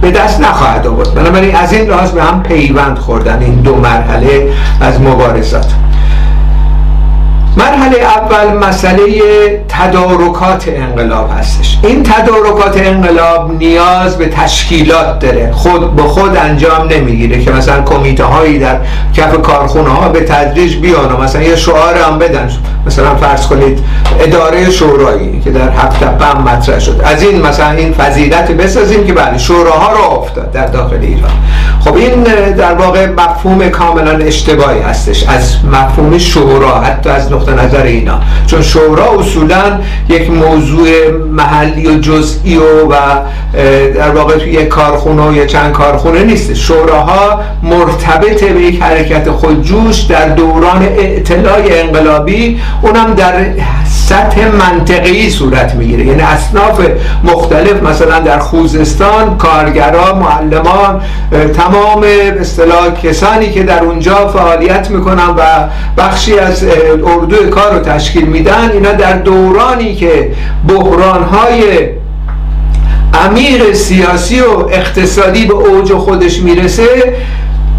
به 0.00 0.10
دست 0.10 0.40
نخواهد 0.40 0.86
آورد. 0.86 1.14
بنابراین 1.14 1.56
از 1.56 1.72
این 1.72 1.90
لحاظ 1.90 2.10
به 2.10 2.22
هم 2.22 2.42
پیوند 2.42 2.98
خوردن 2.98 3.38
این 3.40 3.54
دو 3.54 3.74
مرحله 3.76 4.48
از 4.80 5.00
مبارزات. 5.00 5.66
مرحله 7.56 7.98
اول 7.98 8.66
مسئله 8.68 9.04
تدارکات 9.68 10.68
انقلاب 10.68 11.30
هستش. 11.38 11.78
این 11.82 12.02
تدارکات 12.02 12.76
انقلاب 12.76 13.52
نیاز 13.58 14.18
به 14.18 14.28
تشکیلات 14.28 15.18
داره. 15.18 15.52
خود 15.52 15.96
به 15.96 16.02
خود 16.02 16.36
انجام 16.36 16.88
نمی‌گیره 16.88 17.44
که 17.44 17.50
مثلا 17.50 17.82
کمیته 17.82 18.24
هایی 18.24 18.58
در 18.58 18.76
کف 19.14 19.42
کارخونه 19.42 19.88
ها 19.88 20.08
به 20.08 20.20
تدریج 20.20 20.76
بیان 20.76 21.12
و 21.12 21.22
مثلا 21.22 21.42
یه 21.42 21.56
شعار 21.56 21.94
هم 21.94 22.18
بدن. 22.18 22.50
مثلا 22.86 23.14
فرض 23.14 23.46
کنید 23.46 23.78
اداره 24.20 24.70
شورایی 24.70 25.40
که 25.40 25.50
در 25.50 25.70
هفت 25.70 26.02
هم 26.02 26.42
مطرح 26.42 26.78
شد. 26.78 27.00
از 27.04 27.22
این 27.22 27.46
مثلا 27.46 27.70
این 27.70 27.92
فضیلت 27.92 28.50
بسازیم 28.50 29.06
که 29.06 29.12
بله 29.12 29.38
شوراها 29.38 29.92
رو 29.92 30.18
افتاد 30.18 30.52
در 30.52 30.66
داخل 30.66 30.98
ایران. 31.00 31.30
خب 31.80 31.96
این 31.96 32.22
در 32.52 32.74
واقع 32.74 33.06
مفهوم 33.06 33.68
کاملا 33.68 34.10
اشتباهی 34.10 34.80
هستش. 34.80 35.24
از 35.28 35.56
مفهوم 35.72 36.18
شورا 36.18 36.80
حتی 36.80 37.10
از 37.10 37.32
نقطه 37.32 37.45
نظر 37.48 37.82
اینا. 37.82 38.20
چون 38.46 38.62
شورا 38.62 39.20
اصولا 39.20 39.80
یک 40.08 40.30
موضوع 40.30 40.88
محلی 41.32 41.86
و 41.86 41.98
جزئی 41.98 42.56
و, 42.56 42.88
و 42.90 42.94
در 43.94 44.10
واقع 44.10 44.38
توی 44.38 44.52
یک 44.52 44.68
کارخونه 44.68 45.28
و 45.28 45.34
یک 45.34 45.46
چند 45.46 45.72
کارخونه 45.72 46.22
نیست. 46.22 46.54
شوراها 46.54 47.40
مرتبط 47.62 48.44
به 48.44 48.60
یک 48.60 48.82
حرکت 48.82 49.30
خودجوش 49.30 50.00
در 50.00 50.28
دوران 50.28 50.88
اطلاع 50.98 51.62
انقلابی 51.66 52.60
اونم 52.82 53.14
در 53.14 53.32
سطح 54.08 54.48
منطقی 54.48 55.30
صورت 55.30 55.74
می‌گیره. 55.74 56.06
یعنی 56.06 56.22
اصناف 56.22 56.80
مختلف 57.24 57.82
مثلا 57.82 58.20
در 58.20 58.38
خوزستان 58.38 59.36
کارگران 59.36 60.18
معلمان 60.18 61.00
تمام 61.56 62.04
اصطلاح 62.40 62.90
کسانی 63.02 63.50
که 63.50 63.62
در 63.62 63.84
اونجا 63.84 64.28
فعالیت 64.28 64.90
می‌کنن 64.90 65.28
و 65.38 65.42
بخشی 65.98 66.38
از 66.38 66.64
اردو 67.06 67.35
کار 67.38 67.72
رو 67.74 67.78
تشکیل 67.78 68.26
میدن 68.26 68.70
اینا 68.72 68.92
در 68.92 69.12
دورانی 69.12 69.94
که 69.94 70.30
بحرانهای 70.68 71.62
عمیق 73.14 73.72
سیاسی 73.72 74.40
و 74.40 74.68
اقتصادی 74.70 75.44
به 75.44 75.54
اوج 75.54 75.92
خودش 75.92 76.38
می‌رسه 76.38 77.14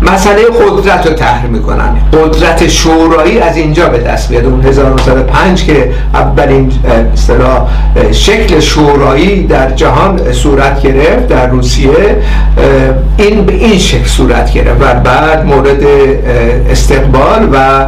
مسئله 0.02 0.42
قدرت 0.44 1.08
رو 1.08 1.14
طرح 1.14 1.46
می‌کنن. 1.46 1.90
قدرت 2.14 2.68
شورایی 2.68 3.40
از 3.40 3.58
اینجا 3.58 3.90
به 3.90 3.98
دست 3.98 4.32
میاد. 4.32 4.46
اون 4.46 4.62
1905 4.62 5.66
که 5.66 5.92
اولین 6.14 6.72
اصطلاح 7.14 7.70
شکل 8.12 8.60
شورایی 8.60 9.44
در 9.44 9.72
جهان 9.72 10.34
صورت 10.34 10.82
گرفت 10.82 11.28
در 11.28 11.48
روسیه 11.48 12.18
این 13.18 13.46
به 13.46 13.54
این 13.54 13.80
شکل 13.80 14.06
صورت 14.06 14.54
گرفت. 14.54 14.82
و 14.82 14.94
بعد 14.94 15.46
مورد 15.46 15.84
استقبال 16.70 17.50
و 17.54 17.86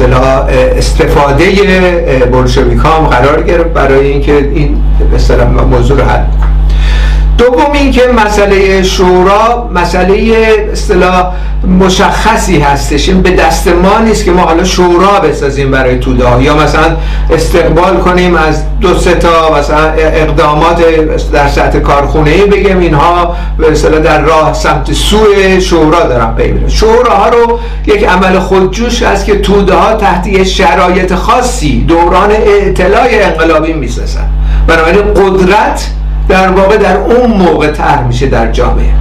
اصطلاح 0.00 0.46
استفاده 0.76 1.44
بلشویک 2.32 2.78
هم 2.78 3.06
قرار 3.06 3.42
گرفت 3.42 3.68
برای 3.68 4.06
اینکه 4.06 4.36
این 4.54 4.82
اصطلاح 5.14 5.48
موضوع 5.48 5.98
رو 5.98 6.04
حل 6.04 6.22
دوم 7.40 7.72
اینکه 7.72 8.02
مسئله 8.26 8.82
شورا 8.82 9.70
مسئله 9.74 10.46
اصطلاح 10.72 11.32
مشخصی 11.80 12.58
هستش. 12.58 13.08
این 13.08 13.22
به 13.22 13.30
دست 13.30 13.68
ما 13.68 13.98
نیست 13.98 14.24
که 14.24 14.30
ما 14.30 14.42
حالا 14.42 14.64
شورا 14.64 15.20
بسازیم 15.20 15.70
برای 15.70 15.98
توده 15.98 16.42
یا 16.42 16.56
مثلا 16.56 16.96
استقبال 17.30 17.96
کنیم 17.96 18.34
از 18.34 18.62
دو 18.80 18.98
سه 18.98 19.14
تا 19.14 19.58
مثلا 19.58 19.92
اقدامات 19.92 20.84
در 21.32 21.48
سطح 21.48 21.78
کارخونه 21.78 22.30
ای 22.30 22.46
بگیم. 22.46 22.78
اینها 22.78 23.36
به 23.58 23.72
اصطلاح 23.72 24.00
در 24.00 24.20
راه 24.20 24.54
سمت 24.54 24.92
سوی 24.92 25.60
شورا 25.60 26.02
دارن 26.02 26.34
پی 26.34 26.52
میرن. 26.52 26.68
شوراها 26.68 27.28
رو 27.28 27.58
یک 27.86 28.04
عمل 28.04 28.38
خودجوش 28.38 29.02
است 29.02 29.26
که 29.26 29.38
توده 29.38 29.74
ها 29.74 29.94
تحت 29.94 30.42
شرایط 30.42 31.14
خاصی 31.14 31.84
دوران 31.88 32.30
اطلاع 32.30 33.08
انقلابی 33.10 33.72
می‌سازن. 33.72 34.28
بنابراین 34.66 35.14
قدرت 35.14 35.90
در 36.30 36.48
واقع 36.48 36.76
در 36.76 36.96
اون 36.96 37.30
موقع 37.30 37.70
طرح 37.70 38.06
میشه 38.06 38.26
در 38.26 38.52
جامعه. 38.52 38.92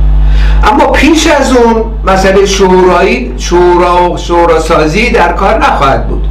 اما 0.64 0.86
پیش 0.86 1.28
از 1.28 1.58
اون 1.58 1.84
مسئله 2.06 2.46
شورایی 2.46 3.34
شورا 3.38 4.18
شورا 4.18 4.60
سازی 4.60 5.10
در 5.10 5.34
کار 5.34 5.58
نخواهد 5.58 6.08
بود. 6.08 6.28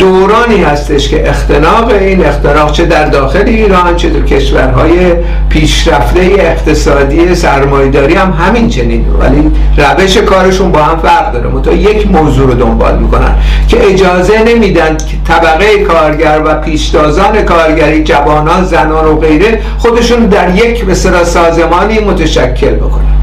دورانی 0.00 0.62
هستش 0.62 1.08
که 1.08 1.28
اختناق 1.28 1.88
این 1.88 2.24
اختراق 2.24 2.72
چه 2.72 2.84
در 2.84 3.04
داخل 3.04 3.42
ایران 3.46 3.96
چه 3.96 4.08
در 4.08 4.20
کشورهای 4.20 5.12
پیشرفته 5.48 6.20
اقتصادی 6.20 7.34
سرمایداری 7.34 8.14
هم 8.14 8.32
همین 8.32 8.68
چنین. 8.68 9.06
ولی 9.20 9.50
روش 9.76 10.16
کارشون 10.16 10.72
با 10.72 10.82
هم 10.82 10.98
فرق 10.98 11.32
داره. 11.32 11.48
متا 11.48 11.72
یک 11.72 12.10
موضوع 12.10 12.46
رو 12.46 12.54
دنبال 12.54 12.98
می‌کنن 12.98 13.34
که 13.68 13.86
اجازه 13.92 14.42
نمیدن 14.42 14.96
که 14.96 15.16
طبقه 15.28 15.78
کارگر 15.78 16.40
و 16.44 16.54
پیشتازان 16.54 17.42
کارگری 17.42 18.04
جوانان 18.04 18.64
زنان 18.64 19.04
و 19.04 19.16
غیره 19.16 19.60
خودشون 19.78 20.26
در 20.26 20.54
یک 20.54 20.88
مثلا 20.88 21.24
سازمانی 21.24 21.98
متشکل 21.98 22.74
بکنن. 22.74 23.16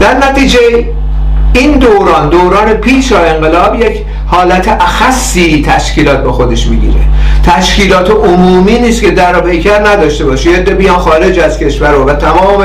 در 0.00 0.14
نتیجه 0.30 0.58
این 1.54 1.72
دوران 1.72 2.28
دوران 2.28 2.72
پیش 2.72 3.12
انقلاب 3.12 3.74
یک 3.74 4.04
حالت 4.26 4.68
اخصی 4.68 5.64
تشکیلات 5.68 6.22
به 6.22 6.32
خودش 6.32 6.66
می‌گیره. 6.66 7.00
تشکیلات 7.46 8.10
عمومی 8.10 8.78
نیست 8.78 9.02
که 9.02 9.10
در 9.10 9.40
پیکر 9.40 9.80
نداشته 9.80 10.24
باشه. 10.24 10.50
یه 10.50 10.58
بیان 10.58 10.98
خارج 10.98 11.38
از 11.38 11.58
کشور 11.58 11.94
و 11.94 12.12
تمام 12.12 12.64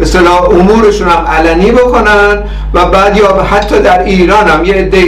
اصطلاح 0.00 0.42
امورشون 0.50 1.08
هم 1.08 1.26
علنی 1.26 1.70
بکنن 1.70 2.42
و 2.74 2.84
بعد 2.84 3.16
یا 3.16 3.42
حتی 3.50 3.78
در 3.78 4.02
ایران 4.02 4.48
هم 4.48 4.64
یه 4.64 4.74
عده 4.74 5.04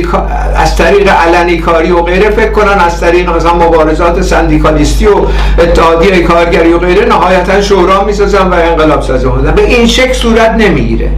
از 0.57 0.77
طریق 0.77 1.09
علنی 1.09 1.59
کاری 1.59 1.91
و 1.91 2.03
غیره 2.03 2.31
فکر 2.31 2.51
کنن 2.51 2.79
از 2.79 3.01
طریق 3.01 3.31
مثلا 3.31 3.55
مبارزات 3.55 4.23
سندیکالیستی 4.23 5.07
و 5.07 5.17
اتحادیه 5.59 6.23
کارگری 6.23 6.73
و 6.73 6.79
غیره 6.79 7.05
نهایتا 7.05 7.61
شورا 7.61 8.05
می‌سازن 8.05 8.49
و 8.49 8.55
انقلاب 8.55 9.03
سازن 9.03 9.31
به 9.57 9.67
این 9.67 9.87
شکل 9.87 10.13
صورت 10.13 10.51
نمی‌گیره. 10.51 11.11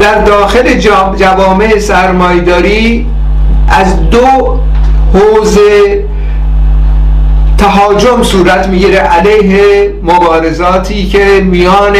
در 0.00 0.24
داخل 0.24 0.78
جوامع 1.16 1.78
سرمایداری 1.78 3.06
از 3.68 4.10
دو 4.10 4.58
حوزه 5.14 6.04
تهاجم 7.58 8.22
صورت 8.22 8.68
می‌گیره. 8.68 8.98
علیه 8.98 9.92
مبارزاتی 10.02 11.06
که 11.08 11.24
میان 11.44 11.96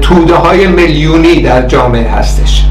توده 0.00 0.34
های 0.34 0.66
میلیونی 0.66 1.42
در 1.42 1.66
جامعه 1.66 2.10
هستش. 2.10 2.64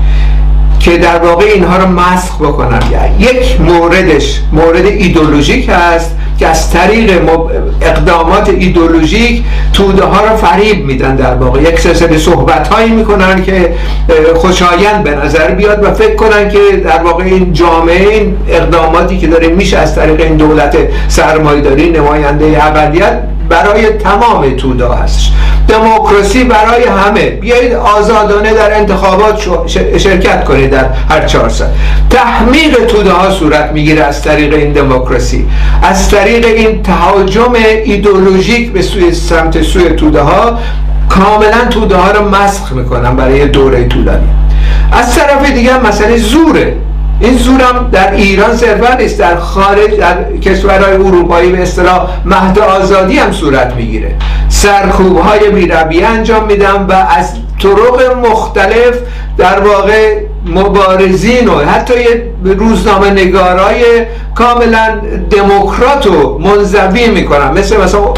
که 0.88 0.98
در 0.98 1.18
واقع 1.18 1.46
اینها 1.46 1.78
رو 1.78 1.88
مسخ 1.88 2.42
بکنن 2.42 2.80
یک 3.20 3.62
موردش 3.62 4.42
مورد 4.52 4.86
ایدولوژیک 4.86 5.70
هست 5.70 6.16
که 6.40 6.48
از 6.48 6.72
طریق 6.72 7.22
اقدامات 7.82 8.50
ایدولوژیک 8.50 9.44
توده 9.74 10.04
ها 10.04 10.26
رو 10.26 10.36
فریب 10.36 10.86
میدن 10.86 11.16
در 11.16 11.36
واقع. 11.36 11.62
یک 11.62 11.80
سلسله 11.80 12.18
صحبت 12.18 12.68
هایی 12.68 12.92
می‌کنن 12.92 13.44
که 13.44 13.74
خوشایند 14.36 15.04
به 15.04 15.16
نظر 15.16 15.52
بیاد 15.52 15.84
و 15.84 15.94
فکر 15.94 16.16
کنن 16.16 16.50
که 16.50 16.60
در 16.84 17.04
واقع 17.04 17.24
این 17.24 17.54
جامعه 17.54 18.10
این 18.10 18.38
اقداماتی 18.50 19.18
که 19.18 19.28
داره 19.28 19.48
میشه 19.48 19.78
از 19.78 19.96
طریق 19.96 20.22
این 20.22 20.38
دولت 20.38 20.78
سرمایداری 21.08 21.90
نماینده 21.90 22.66
اقلیت 22.66 23.20
برای 23.50 23.90
تمام 23.90 24.50
توده 24.50 24.88
هستش. 24.88 25.32
دموکراسی 25.68 26.44
برای 26.44 26.84
همه. 26.84 27.30
بیایید 27.30 27.74
آزادانه 27.74 28.54
در 28.54 28.78
انتخابات 28.78 29.42
شرکت 29.98 30.44
کنید 30.44 30.70
در 30.70 30.86
هر 31.10 31.26
چهار 31.26 31.50
سال. 31.50 31.68
تحمیق 32.10 32.86
توده 32.86 33.12
ها 33.12 33.32
صورت 33.32 33.72
می‌گیره 33.72 34.04
از 34.04 34.24
طریق 34.24 34.54
این 34.54 34.72
دموکراسی. 34.72 35.48
از 35.84 36.10
طریق 36.12 36.46
این 36.46 36.84
تهاجم 36.84 37.54
ایدولوژیک 37.84 38.72
به 38.72 38.82
سوی 38.82 39.14
سمت 39.14 39.62
سوی 39.62 39.90
توده 39.90 40.22
ها 40.22 40.60
کاملا 41.10 41.66
توده 41.70 41.96
ها 41.96 42.12
رو 42.12 42.30
مسخ 42.30 42.72
می‌کنن 42.72 43.16
برای 43.16 43.48
دوره 43.48 43.88
طولانی. 43.88 44.28
از 44.92 45.16
طرف 45.16 45.52
دیگه 45.52 45.78
مسئله 45.78 46.18
زوره. 46.18 46.76
این 47.20 47.38
زورم 47.38 47.90
در 47.92 48.12
ایران 48.12 48.58
صرفا 48.58 48.94
نیست 48.94 49.20
در 49.20 49.36
خارج 49.36 49.96
در 50.00 50.38
کشورهای 50.38 50.94
اروپایی 50.94 51.52
به 51.52 51.62
اصطلاح 51.62 52.10
مهد 52.26 52.60
آزادی 52.60 53.18
هم 53.18 53.32
صورت 53.32 53.74
می‌گیره. 53.76 54.16
سرکوب 54.58 55.18
های 55.18 55.50
بیربی 55.50 56.04
انجام 56.04 56.46
میدم 56.46 56.86
و 56.90 56.94
از 56.94 57.34
طرق 57.64 58.26
مختلف 58.26 58.96
در 59.38 59.60
واقع 59.60 60.22
مبارزین 60.46 61.48
و 61.48 61.60
حتی 61.60 62.02
یه 62.02 62.24
روزنامه 62.44 63.10
نگارای 63.10 64.06
کاملا 64.36 65.00
دموکرات 65.30 66.08
و 66.08 66.38
منزوی 66.40 67.08
می‌کنن 67.08 67.52
مثل 67.52 67.82
مثلا 67.82 68.14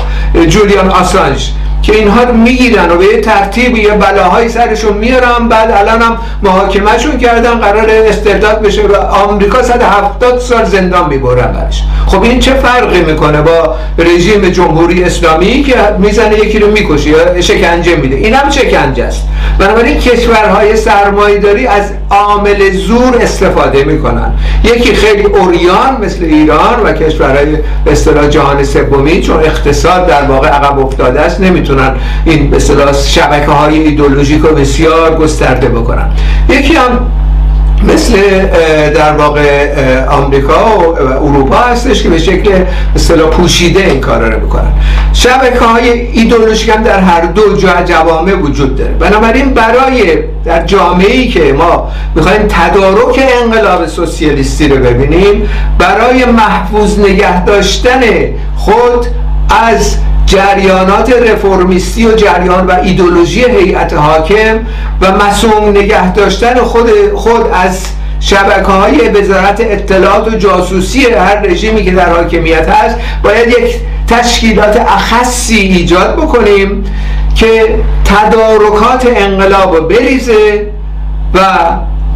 جولیان 0.48 0.90
آسانج. 0.90 1.52
که 1.84 1.96
اینها 1.96 2.24
رو 2.24 2.34
می‌گیرن 2.34 2.92
و 2.92 2.98
به 2.98 3.06
یه 3.06 3.22
ترتیب 3.22 3.78
یه 3.78 3.90
بلاهای 3.90 4.50
سرشون 4.50 4.98
میارن. 4.98 5.48
بعد 5.50 5.72
الان 5.72 6.02
هم 6.02 6.18
محاکمهشون 6.44 7.18
کردن 7.18 7.54
قرار 7.54 7.90
استرداد 7.90 8.62
بشه 8.62 8.82
و 8.82 8.96
آمریکا 8.96 9.64
170 9.64 10.40
سال 10.40 10.66
زندان 10.66 11.10
می‌برن 11.10 11.52
برش. 11.52 11.84
خب 12.08 12.24
این 12.24 12.40
چه 12.40 12.54
فرقی 12.54 13.02
می‌کنه 13.02 13.42
با 13.42 13.76
رژیم 13.98 14.50
جمهوری 14.50 15.04
اسلامی 15.04 15.64
که 15.64 15.76
می‌زنه 16.00 16.36
یکی 16.36 16.60
رو 16.60 16.72
می‌کشه 16.72 17.10
یا 17.10 17.42
شکنجه 17.42 17.96
میده؟ 17.96 18.16
این 18.16 18.34
هم 18.34 18.50
شکنجه 18.50 19.04
است. 19.04 19.22
بنابراین 19.60 19.98
کشورهای 19.98 20.76
سرمایداری 20.76 21.68
از 21.68 21.84
عامل 22.10 22.72
زور 22.72 23.18
استفاده 23.22 23.84
می‌کنن. 23.84 24.34
یکی 24.64 24.96
خیلی 24.96 25.24
اوریان 25.24 25.98
مثل 26.02 26.24
ایران 26.24 26.80
و 26.84 26.94
کشورهای 26.94 27.58
اصطلاح 27.88 28.28
جهان 28.28 28.64
سومی 28.64 29.22
چون 29.22 29.40
اقتصاد 29.40 30.08
در 30.08 30.24
واقع 30.24 30.48
عقب 30.48 30.80
افتاده 30.80 31.22
است 31.22 31.40
نمی‌تونن 31.70 31.96
این 32.26 32.50
به 32.50 32.60
شبکه 32.94 33.52
های 33.52 33.80
ایدولوژیک 33.80 34.42
رو 34.42 34.56
بسیار 34.56 35.16
گسترده 35.16 35.70
بکنن. 35.70 36.12
یکی 36.50 36.76
هم 36.76 37.00
مثل 37.88 38.14
در 38.90 39.12
واقع 39.12 40.06
آمریکا 40.06 40.80
و 40.80 41.02
اروپا 41.02 41.58
هستش 41.58 42.04
که 42.04 42.10
به 42.10 42.18
شکل 42.18 42.52
اصطلاح 42.96 43.30
پوشیده 43.30 43.86
این 43.86 44.00
کارا 44.00 44.28
رو 44.28 44.40
می‌کنن. 44.40 44.72
شبکه 45.14 45.60
های 45.60 45.90
ایدولوژیک 45.90 46.70
هم 46.70 46.84
در 46.84 47.00
هر 47.00 47.22
دو 47.22 47.56
جا 47.58 47.70
جوامع 47.86 48.34
وجود 48.34 48.76
داره. 48.76 48.92
بنابراین 48.92 49.54
برای 49.54 50.18
در 50.46 50.66
جامعه 50.66 51.12
ای 51.12 51.28
که 51.28 51.54
ما 51.54 51.92
می‌خوایم 52.16 52.42
تدارک 52.50 53.20
انقلاب 53.44 53.88
سوسیالیستی 53.88 54.68
رو 54.68 54.76
ببینیم 54.76 55.50
برای 55.78 56.26
محفوظ 56.26 57.00
نگه 57.00 57.46
داشتن 57.46 58.02
خود 58.56 59.06
از 59.50 59.96
جریانات 60.30 61.14
رفرمیستی 61.14 62.06
و 62.08 62.12
جریان 62.12 62.68
و 62.68 62.72
ایدولوژی 62.84 63.44
هیئت 63.44 63.94
حاکم 63.94 64.60
و 65.02 65.12
مسئول 65.12 65.70
نگه 65.70 66.14
داشتن 66.14 66.56
خود, 66.56 66.90
خود 67.16 67.42
از 67.54 67.86
شبکه 68.20 68.72
های 68.72 69.10
وزارت 69.10 69.62
اطلاعات 69.62 70.28
و 70.28 70.38
جاسوسی 70.38 71.06
هر 71.06 71.36
رژیمی 71.36 71.86
که 71.86 71.92
در 71.92 72.10
حاکمیت 72.10 72.70
هست 72.70 72.96
باید 73.24 73.48
یک 73.48 73.76
تشکیلات 74.08 74.78
اخصی 74.78 75.60
ایجاد 75.60 76.16
بکنیم 76.16 76.84
که 77.36 77.80
تدارکات 78.06 79.08
انقلاب 79.16 79.76
رو 79.76 79.88
بریزه 79.88 80.68
و 81.34 81.40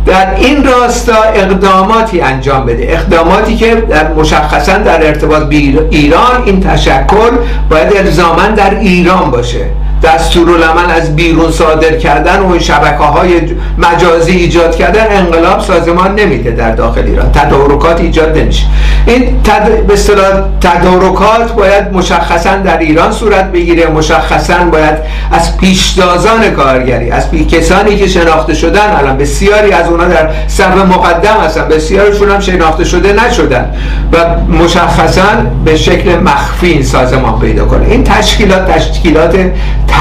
در 0.05 0.35
این 0.35 0.63
راستا 0.63 1.23
اقداماتی 1.23 2.21
انجام 2.21 2.65
بده. 2.65 2.87
اقداماتی 2.89 3.55
که 3.55 3.75
در 3.75 4.13
مشخصا 4.13 4.77
در 4.77 5.07
ارتباط 5.07 5.43
به 5.43 5.55
ایران 5.55 6.43
این 6.45 6.59
تشکل 6.61 7.31
باید 7.69 7.97
الزاما 7.97 8.47
در 8.47 8.79
ایران 8.79 9.31
باشه. 9.31 9.65
دستورالعمل 10.03 10.91
از 10.91 11.15
بیرون 11.15 11.51
صادر 11.51 11.97
کردن 11.97 12.39
و 12.39 12.59
شبکه 12.59 13.03
های 13.03 13.41
مجازی 13.77 14.31
ایجاد 14.31 14.75
کردن 14.75 15.05
انقلاب 15.09 15.59
سازمان 15.59 16.15
نمیده 16.15 16.51
در 16.51 16.71
داخل 16.71 17.01
ایران. 17.01 17.31
تدارکات 17.31 18.01
ایجاد 18.01 18.37
نمیشه. 18.37 18.65
این 19.05 19.41
تد... 19.43 19.85
به 19.87 19.93
اصطلاح 19.93 20.41
تدارکات 20.61 21.51
باید 21.51 21.93
مشخصا 21.93 22.55
در 22.55 22.77
ایران 22.77 23.11
صورت 23.11 23.51
بگیره 23.51 23.87
مشخصا 23.87 24.57
باید 24.71 24.97
از 25.31 25.57
پیشتازان 25.57 26.49
کارگری 26.49 27.11
از 27.11 27.31
پی... 27.31 27.45
کسانی 27.45 27.97
که 27.97 28.07
شناخته 28.07 28.53
شدن 28.53 28.95
الان 28.97 29.17
بسیاری 29.17 29.71
از 29.71 29.89
اونا 29.89 30.05
در 30.05 30.29
صف 30.47 30.77
مقدم 30.77 31.37
هستن. 31.45 31.67
بسیارشون 31.67 32.31
هم 32.31 32.39
شناخته 32.39 32.83
شده 32.83 33.13
نشدن 33.13 33.65
و 34.11 34.17
مشخصا 34.63 35.23
به 35.65 35.75
شکل 35.75 36.19
مخفی 36.19 36.67
این 36.67 36.83
سازمان 36.83 37.39
پیدا 37.39 37.65
کنه. 37.65 37.87
این 37.87 38.03
تشکیلات 38.03 38.71
تشکیلات 38.71 39.35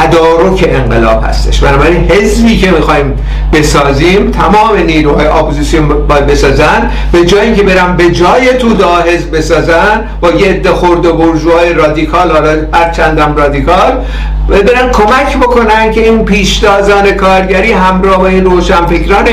تدارک 0.01 0.69
انقلاب 0.69 1.25
هستش. 1.25 1.61
بنابراین 1.61 2.11
حزبی 2.11 2.59
که 2.59 2.71
می‌خوایم 2.71 3.15
بسازیم 3.53 4.31
تمام 4.31 4.77
نیروهای 4.87 5.27
اپوزیسیون 5.27 5.89
باید 5.89 6.27
بسازن. 6.27 6.91
به 7.13 7.25
جای 7.25 7.41
اینکه 7.41 7.63
برن 7.63 7.97
به 7.97 8.11
جای 8.11 8.55
توده 8.59 8.85
حزب 8.85 9.37
بسازن 9.37 10.05
با 10.21 10.31
یه 10.31 10.49
عده 10.49 10.73
خرده 10.73 11.19
بورژواهای 11.19 11.73
رادیکال 11.73 12.31
هر 12.73 12.91
چندم 12.91 13.35
رادیکال 13.37 14.05
برن 14.49 14.91
کمک 14.93 15.37
بکنن 15.37 15.93
که 15.93 16.01
این 16.01 16.25
پیشتازان 16.25 17.11
کارگری 17.11 17.73
همراه 17.73 18.19
با 18.19 18.27
این 18.27 18.45
روشنفکران 18.45 19.27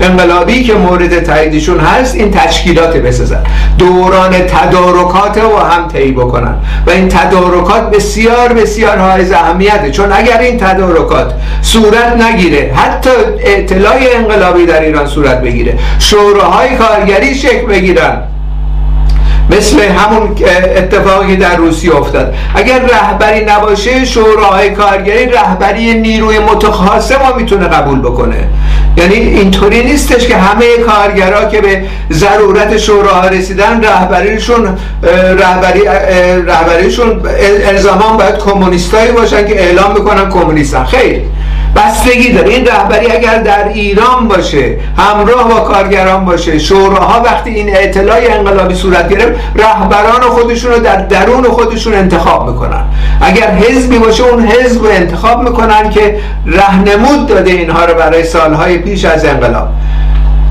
انقلابی 0.00 0.64
که 0.64 0.74
مورد 0.74 1.22
تاییدشون 1.22 1.80
هست 1.80 2.14
این 2.14 2.30
تشکیلات 2.30 2.96
بسازن. 2.96 3.42
دوران 3.78 4.30
تدارکات 4.30 5.38
رو 5.38 5.58
هم 5.58 5.88
طی 5.88 6.12
بکنن. 6.12 6.54
و 6.86 6.90
این 6.90 7.08
تدارکات 7.08 7.90
بسیار 7.90 8.52
بسیار 8.52 8.98
حائز 8.98 9.32
اهمیته. 9.68 9.90
چون 9.90 10.12
اگر 10.12 10.38
این 10.40 10.58
تدارکات 10.58 11.34
صورت 11.62 12.16
نگیره 12.16 12.72
حتی 12.74 13.10
اطلاع 13.40 13.98
انقلابی 14.14 14.66
در 14.66 14.80
ایران 14.80 15.06
صورت 15.06 15.40
بگیره 15.42 15.78
شوراهای 15.98 16.76
کارگری 16.76 17.34
شکل 17.34 17.66
بگیرن. 17.66 18.22
مثل 19.56 19.80
همون 19.80 20.36
اتفاقی 20.76 21.36
در 21.36 21.56
روسیه 21.56 21.96
افتاد. 21.96 22.34
اگر 22.54 22.78
رهبری 22.78 23.44
نباشه 23.44 24.04
شوراهای 24.04 24.70
کارگری 24.70 25.26
رهبری 25.26 25.94
نیروی 25.94 26.38
متخاصم 26.38 27.16
ما 27.16 27.36
می‌تونه 27.36 27.68
قبول 27.68 28.00
بکنه. 28.00 28.48
یعنی 28.96 29.14
اینطوری 29.14 29.84
نیستش 29.84 30.26
که 30.26 30.36
همه 30.36 30.64
کارگرا 30.76 31.44
که 31.44 31.60
به 31.60 31.82
ضرورت 32.12 32.76
شوراها 32.76 33.28
رسیدن 33.28 33.84
رهبریشون 33.84 34.78
رهبری 35.38 35.80
رهبریشون 36.46 37.22
الزاما 37.66 38.16
باید 38.16 38.38
کمونیستایی 38.38 39.12
باشن 39.12 39.46
که 39.46 39.60
اعلام 39.60 39.92
می‌کنن 39.92 40.30
کمونیستن. 40.30 40.84
خیر. 40.84 41.22
بستگی 41.76 42.32
داره. 42.32 42.48
این 42.48 42.66
رهبری 42.66 43.12
اگر 43.12 43.38
در 43.38 43.68
ایران 43.68 44.28
باشه 44.28 44.76
همراه 44.96 45.48
با 45.48 45.60
کارگران 45.60 46.24
باشه 46.24 46.58
شوراها 46.58 47.22
وقتی 47.22 47.50
این 47.50 47.76
اطلاع 47.76 48.18
انقلابی 48.30 48.74
صورت 48.74 49.08
گرفت 49.08 49.40
رهبران 49.56 50.20
خودشون 50.20 50.72
رو 50.72 50.78
در 50.78 50.96
درون 50.96 51.44
خودشون 51.44 51.94
انتخاب 51.94 52.50
می‌کنن. 52.50 52.84
اگر 53.20 53.50
حزبی 53.50 53.98
باشه 53.98 54.24
اون 54.24 54.46
حزب 54.46 54.84
رو 54.84 54.90
انتخاب 54.90 55.42
می‌کنن 55.42 55.90
که 55.90 56.18
رهنمود 56.46 57.26
داده 57.26 57.50
اینها 57.50 57.84
رو 57.84 57.94
برای 57.94 58.24
سالهای 58.24 58.78
پیش 58.78 59.04
از 59.04 59.24
انقلاب. 59.24 59.68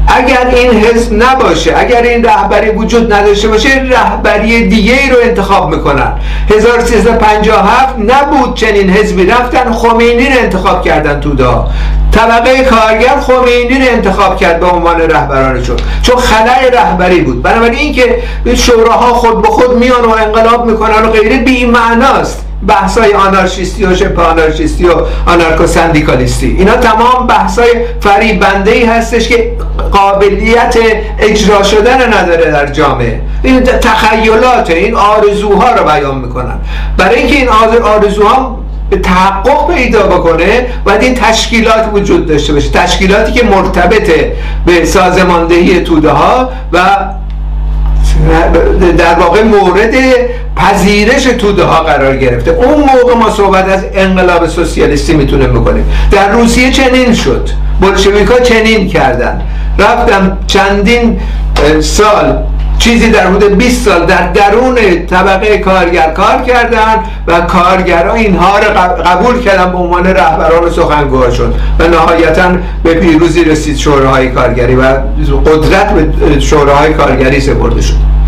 اگر 0.07 0.47
این 0.55 0.71
حزب 0.71 1.23
نباشه 1.23 1.73
اگر 1.77 2.01
این 2.01 2.23
رهبری 2.23 2.69
وجود 2.69 3.13
نداشته 3.13 3.47
باشه 3.47 3.69
رهبری 3.69 4.67
دیگه 4.67 4.93
ای 4.93 5.09
رو 5.09 5.15
انتخاب 5.23 5.75
می‌کنن. 5.75 6.13
1357 6.49 7.95
نبود 7.99 8.55
چنین 8.55 8.89
حزبی 8.89 9.25
رفتن 9.25 9.71
خمینی 9.71 10.25
رو 10.25 10.39
انتخاب 10.39 10.85
کردن 10.85 11.19
تو 11.19 11.33
دا. 11.33 11.67
طبقه 12.11 12.63
کارگر 12.63 13.19
خمینی 13.19 13.79
رو 13.79 13.91
انتخاب 13.91 14.37
کرد 14.37 14.59
به 14.59 14.65
عنوان 14.65 15.01
رهبرانشون 15.01 15.77
چون 16.01 16.15
خلای 16.15 16.71
رهبری 16.71 17.21
بود. 17.21 17.41
بنابراین 17.41 17.79
اینکه 17.79 18.17
شوراها 18.55 19.13
خود 19.13 19.41
به 19.41 19.47
خود 19.47 19.77
میان 19.77 20.05
و 20.05 20.09
انقلاب 20.09 20.65
می‌کنن 20.65 21.05
و 21.05 21.09
غیره 21.11 21.37
بی 21.37 21.65
معناست. 21.65 22.48
بحثای 22.67 23.13
آنارشیستی 23.13 23.85
و 23.85 23.95
شبه 23.95 24.21
آنارشیستی 24.21 24.85
و 24.85 24.91
آنارکو 25.25 25.67
سندیکالیستی 25.67 26.55
اینا 26.59 26.75
تمام 26.75 27.27
بحثای 27.27 27.69
فریبنده 27.99 28.71
ای 28.71 28.85
هستش 28.85 29.27
که 29.27 29.51
قابلیت 29.91 30.75
اجرا 31.19 31.63
شدن 31.63 32.13
نداره 32.13 32.51
در 32.51 32.67
جامعه. 32.67 33.21
این 33.43 33.63
تخیلات 33.63 34.69
این 34.69 34.95
آرزوها 34.95 35.71
رو 35.71 35.83
بیان 35.83 36.17
می‌کنن. 36.17 36.55
برای 36.97 37.15
اینکه 37.15 37.35
این 37.35 37.49
آرزوها 37.83 38.59
به 38.89 38.97
تحقق 38.97 39.73
پیدا 39.73 40.03
بکنه 40.03 40.65
باید 40.83 41.01
این 41.03 41.15
تشکیلات 41.15 41.89
وجود 41.93 42.25
داشته 42.25 42.53
باشه. 42.53 42.69
تشکیلاتی 42.69 43.31
که 43.31 43.45
مرتبطه 43.45 44.35
به 44.65 44.85
سازماندهی 44.85 45.79
توده 45.79 46.09
ها 46.09 46.49
و 46.73 46.79
در 48.97 49.19
واقع 49.19 49.43
مورد 49.43 49.93
پذیرش 50.55 51.23
توده 51.23 51.63
ها 51.63 51.83
قرار 51.83 52.17
گرفته. 52.17 52.51
اون 52.51 52.79
موقع 52.79 53.15
ما 53.19 53.31
صحبت 53.31 53.69
از 53.69 53.85
انقلاب 53.93 54.47
سوسیالیستی 54.47 55.13
می‌تونه 55.13 55.47
بکنیم. 55.47 55.85
در 56.11 56.31
روسیه 56.31 56.71
چنین 56.71 57.13
شد. 57.13 57.49
بلشویک 57.81 58.43
چنین 58.43 58.87
کردن. 58.87 59.41
رفتم 59.79 60.37
چندین 60.47 61.19
سال 61.81 62.37
چیزی 62.79 63.09
در 63.09 63.27
حدود 63.27 63.57
20 63.57 63.85
سال 63.85 64.05
در 64.05 64.31
درون 64.31 64.75
طبقه 65.09 65.57
کارگر 65.57 66.11
کار 66.11 66.41
کردن 66.47 66.95
و 67.27 67.41
کارگرها 67.41 68.13
اینها 68.13 68.59
رو 68.59 68.65
قبول 69.03 69.41
کردن 69.41 69.71
به 69.71 69.77
عنوان 69.77 70.07
رهبران 70.07 70.69
سخنگوهاشون 70.69 71.53
و 71.79 71.87
نهایتا 71.87 72.51
به 72.83 72.93
پیروزی 72.93 73.43
رسید 73.43 73.77
شوراهای 73.77 74.29
کارگری 74.29 74.75
و 74.75 74.83
قدرت 75.45 75.93
به 75.93 76.39
شوراهای 76.39 76.93
کارگری 76.93 77.39
سپرده 77.39 77.81
شد. 77.81 78.18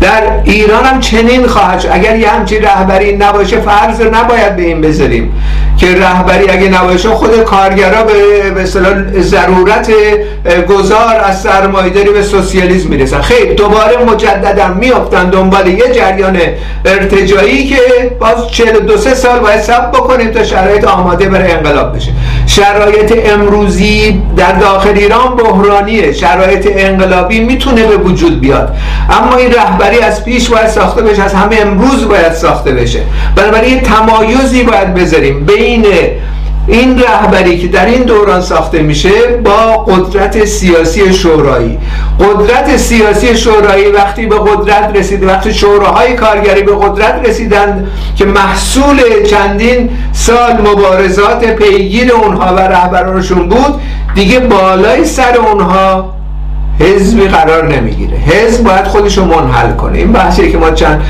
در 0.00 0.22
ایران 0.44 0.84
هم 0.84 1.00
چنین 1.00 1.46
خواهد 1.46 1.80
شد. 1.80 1.88
اگر 1.92 2.16
یه 2.16 2.28
همچین 2.28 2.62
رهبری 2.62 3.16
نباشه 3.16 3.60
فرض 3.60 4.00
نباید 4.00 4.56
به 4.56 4.62
این 4.62 4.80
بذاریم 4.80 5.32
که 5.78 5.94
رهبری 5.94 6.50
اگه 6.50 6.68
نباشه 6.68 7.08
خود 7.08 7.44
کارگرا 7.44 8.04
به 8.04 8.50
به 8.50 8.64
ضرورت 9.20 9.90
گذار 10.68 11.16
از 11.24 11.40
سرمایه‌داری 11.40 12.10
به 12.10 12.22
سوسیالیسم 12.22 12.88
می‌رسن. 12.88 13.20
خیلی 13.20 13.54
دوباره 13.54 14.04
مجددا 14.04 14.68
میافتن 14.68 15.30
دنبال 15.30 15.66
یه 15.66 15.92
جریان 15.92 16.38
ارتجایی 16.84 17.68
که 17.68 17.76
باز 18.20 18.50
42 18.50 18.96
سال 18.96 19.38
باید 19.38 19.60
صبر 19.60 19.86
بکنیم 19.86 20.30
تا 20.30 20.44
شرایط 20.44 20.84
آماده 20.84 21.28
برای 21.28 21.52
انقلاب 21.52 21.96
بشه. 21.96 22.10
شرایط 22.58 23.32
امروزی 23.32 24.22
در 24.36 24.52
داخل 24.52 24.98
ایران 24.98 25.36
بحرانیه. 25.36 26.12
شرایط 26.12 26.68
انقلابی 26.76 27.40
می‌تونه 27.40 27.86
به 27.86 27.96
وجود 27.96 28.40
بیاد. 28.40 28.76
اما 29.10 29.36
این 29.36 29.52
رهبری 29.52 29.98
از 29.98 30.24
پیش 30.24 30.48
باید 30.48 30.68
ساخته 30.68 31.02
بشه 31.02 31.22
از 31.22 31.34
همه 31.34 31.56
امروز 31.60 32.08
باید 32.08 32.32
ساخته 32.32 32.72
بشه. 32.72 33.00
بنابراین 33.36 33.80
تمایزی 33.80 34.62
باید 34.62 34.94
بذاریم 34.94 35.44
بین 35.44 35.86
این 36.68 36.98
رهبری 36.98 37.58
که 37.58 37.68
در 37.68 37.86
این 37.86 38.02
دوران 38.02 38.40
ساخته 38.40 38.82
میشه 38.82 39.10
با 39.44 39.84
قدرت 39.84 40.44
سیاسی 40.44 41.12
شورایی. 41.12 41.78
قدرت 42.20 42.76
سیاسی 42.76 43.36
شورایی 43.36 43.86
وقتی 43.86 44.26
به 44.26 44.36
قدرت 44.38 44.96
رسید 44.96 45.24
وقتی 45.24 45.54
شوراهای 45.54 46.14
کارگری 46.14 46.62
به 46.62 46.72
قدرت 46.76 47.28
رسیدن 47.28 47.86
که 48.16 48.24
محصول 48.24 49.22
چندین 49.30 49.90
سال 50.12 50.52
مبارزات 50.52 51.44
پیگیر 51.44 52.12
اونها 52.12 52.54
و 52.54 52.58
رهبرانشون 52.58 53.48
بود 53.48 53.80
دیگه 54.14 54.40
بالای 54.40 55.04
سر 55.04 55.36
اونها 55.36 56.14
حزبی 56.80 57.28
قرار 57.28 57.68
نمی‌گیره. 57.68 58.16
حزب 58.16 58.64
باید 58.64 58.84
خودش 58.84 59.18
رو 59.18 59.24
منحل 59.24 59.72
کنه. 59.72 59.98
این 59.98 60.12
بحثی 60.12 60.52
که 60.52 60.58
ما 60.58 60.70
چند 60.70 61.02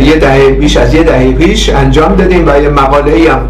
یه 0.00 0.16
دهه 0.16 0.48
بیش 0.48 0.76
از 0.76 0.94
یه 0.94 1.02
دهه 1.02 1.32
پیش 1.32 1.68
انجام 1.68 2.14
دادیم 2.14 2.48
و 2.48 2.62
یه 2.62 2.68
مقاله 2.68 3.32
هم 3.32 3.48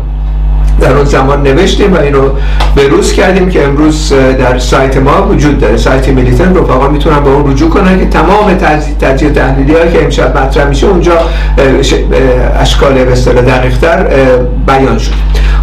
در 0.81 0.93
اون 0.93 1.05
زمان 1.05 1.43
نوشتیم 1.43 1.93
و 1.93 2.01
اینو 2.01 2.31
بروز 2.77 3.13
کردیم 3.13 3.49
که 3.49 3.65
امروز 3.65 4.13
در 4.13 4.59
سایت 4.59 4.97
ما 4.97 5.29
وجود 5.31 5.61
داره. 5.61 5.77
سایت 5.77 6.09
میلیتن 6.09 6.57
رفقا 6.57 6.89
می‌تونن 6.89 7.21
به 7.21 7.31
اون 7.31 7.53
رجوع 7.53 7.71
کنن 7.71 7.99
که 7.99 8.07
تمام 8.07 8.55
تجزیه 9.01 9.31
تحلیلی 9.31 9.73
هایی 9.73 9.93
که 9.93 10.05
امشب 10.05 10.39
مطرح 10.39 10.69
میشه 10.69 10.87
اونجا 10.87 11.13
اشکال 12.61 13.05
به 13.05 13.13
اصطلاح 13.13 13.45
دقیقتر 13.45 14.07
بیان 14.67 14.99
شد. 14.99 15.13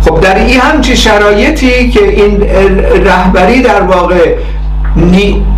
خب 0.01 0.21
در 0.21 0.35
این 0.35 0.59
همچی 0.59 0.97
شرایطی 0.97 1.89
که 1.89 2.09
این 2.09 2.41
رهبری 3.05 3.61
در 3.61 3.81
واقع 3.81 4.35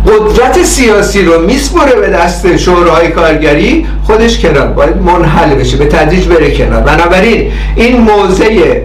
قدرت 0.06 0.62
سیاسی 0.64 1.22
رو 1.22 1.46
میسپره 1.46 1.94
به 1.94 2.08
دست 2.08 2.56
شوراهای 2.56 3.08
کارگری 3.08 3.86
خودش 4.04 4.38
کنار 4.38 4.66
باید 4.66 4.96
منحل 4.96 5.54
بشه 5.54 5.76
به 5.76 5.84
تدریج 5.84 6.24
بره 6.24 6.50
کنار. 6.50 6.80
بنابراین 6.80 7.52
این 7.76 8.00
موضع 8.00 8.80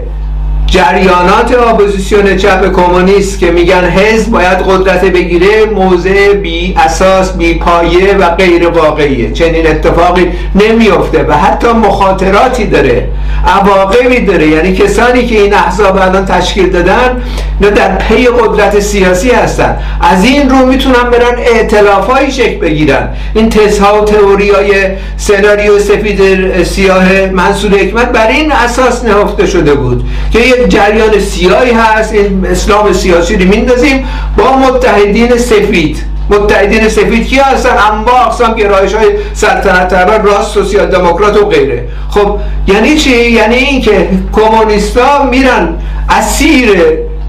جریانات 0.70 1.54
اپوزیسیون 1.68 2.36
چپ 2.36 2.72
کمونیست 2.72 3.38
که 3.38 3.50
میگن 3.50 3.84
حزب 3.84 4.30
باید 4.30 4.58
قدرت 4.58 5.04
بگیره 5.04 5.64
موضع 5.64 6.32
بی 6.32 6.74
اساس 6.76 7.32
بی 7.32 7.54
پایه 7.54 8.16
و 8.16 8.28
غیر 8.28 8.68
واقعیه. 8.68 9.32
چنین 9.32 9.66
اتفاقی 9.66 10.32
نمیفته 10.54 11.24
و 11.28 11.32
حتی 11.32 11.68
مخاطراتی 11.68 12.64
داره 12.66 13.08
عواقبی 13.46 14.20
داره. 14.20 14.46
یعنی 14.46 14.72
کسانی 14.72 15.26
که 15.26 15.40
این 15.40 15.54
احزاب 15.54 15.96
الان 15.96 16.24
تشکیل 16.26 16.70
دادن 16.70 17.22
نه 17.60 17.70
در 17.70 17.96
پی 17.96 18.26
قدرت 18.26 18.80
سیاسی 18.80 19.30
هستن. 19.30 19.76
از 20.00 20.24
این 20.24 20.50
رو 20.50 20.66
می‌تونن 20.66 21.10
برن 21.12 21.38
اعتلافایی 21.38 22.32
شکل 22.32 22.58
بگیرن. 22.58 23.08
این 23.34 23.48
تزها 23.48 24.02
و 24.02 24.04
تئوری 24.04 24.50
های 24.50 24.72
سناریو 25.16 25.78
سفید 25.78 26.62
سیاه 26.64 27.26
منصور 27.26 27.70
حکمت 27.70 28.12
بر 28.12 28.28
این 28.28 28.52
اساس 28.52 29.04
نهفته 29.04 29.46
شده 29.46 29.74
بود 29.74 30.04
که 30.32 30.38
یک 30.58 30.68
جریان 30.68 31.20
سیاهی 31.20 31.72
هست 31.72 32.14
اسلام 32.44 32.92
سیاسی 32.92 33.36
رو 33.36 33.48
میندازیم. 33.48 34.04
با 34.36 34.56
متحدین 34.56 35.36
سفید. 35.38 35.96
متحدین 36.30 36.88
سفید 36.88 37.26
کی 37.26 37.38
هستن؟ 37.38 37.70
انواع 37.92 38.26
اقسام 38.26 38.54
گرایش 38.54 38.94
های 38.94 39.06
سلطنت 39.34 39.88
طلب 39.88 40.26
راست 40.26 40.50
سوسیال 40.50 40.86
دموکرات 40.86 41.36
و 41.36 41.46
غیره. 41.46 41.88
خب 42.10 42.38
یعنی 42.66 42.96
چی؟ 42.96 43.30
یعنی 43.30 43.54
اینکه 43.54 44.08
کمونیستا 44.32 45.24
میرن 45.24 45.74
اسیر 46.10 46.70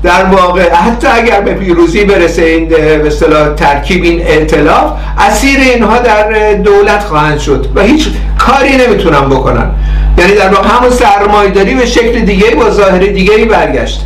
در 0.03 0.23
واقع 0.25 0.69
حتی 0.73 1.07
اگر 1.07 1.41
به 1.41 1.53
پیروزی 1.53 2.03
برسه 2.05 2.41
این 2.41 2.69
به 2.69 3.07
اصطلاح 3.07 3.53
ترکیب 3.53 4.03
این 4.03 4.21
ائتلاف 4.27 4.91
اسیر 5.17 5.59
اینها 5.59 5.97
در 5.97 6.53
دولت 6.53 7.03
خواهند 7.03 7.39
شد. 7.39 7.67
و 7.75 7.81
هیچ 7.81 8.07
کاری 8.37 8.77
نمی‌تونن 8.77 9.29
بکنن. 9.29 9.71
یعنی 10.19 10.33
در 10.33 10.49
واقع 10.49 10.67
همون 10.67 10.89
سرمایه‌داری 10.89 11.75
به 11.75 11.85
شکل 11.85 12.19
دیگه 12.19 12.55
با 12.55 12.69
ظاهر 12.69 12.99
دیگه 12.99 13.45
برگشت. 13.45 14.05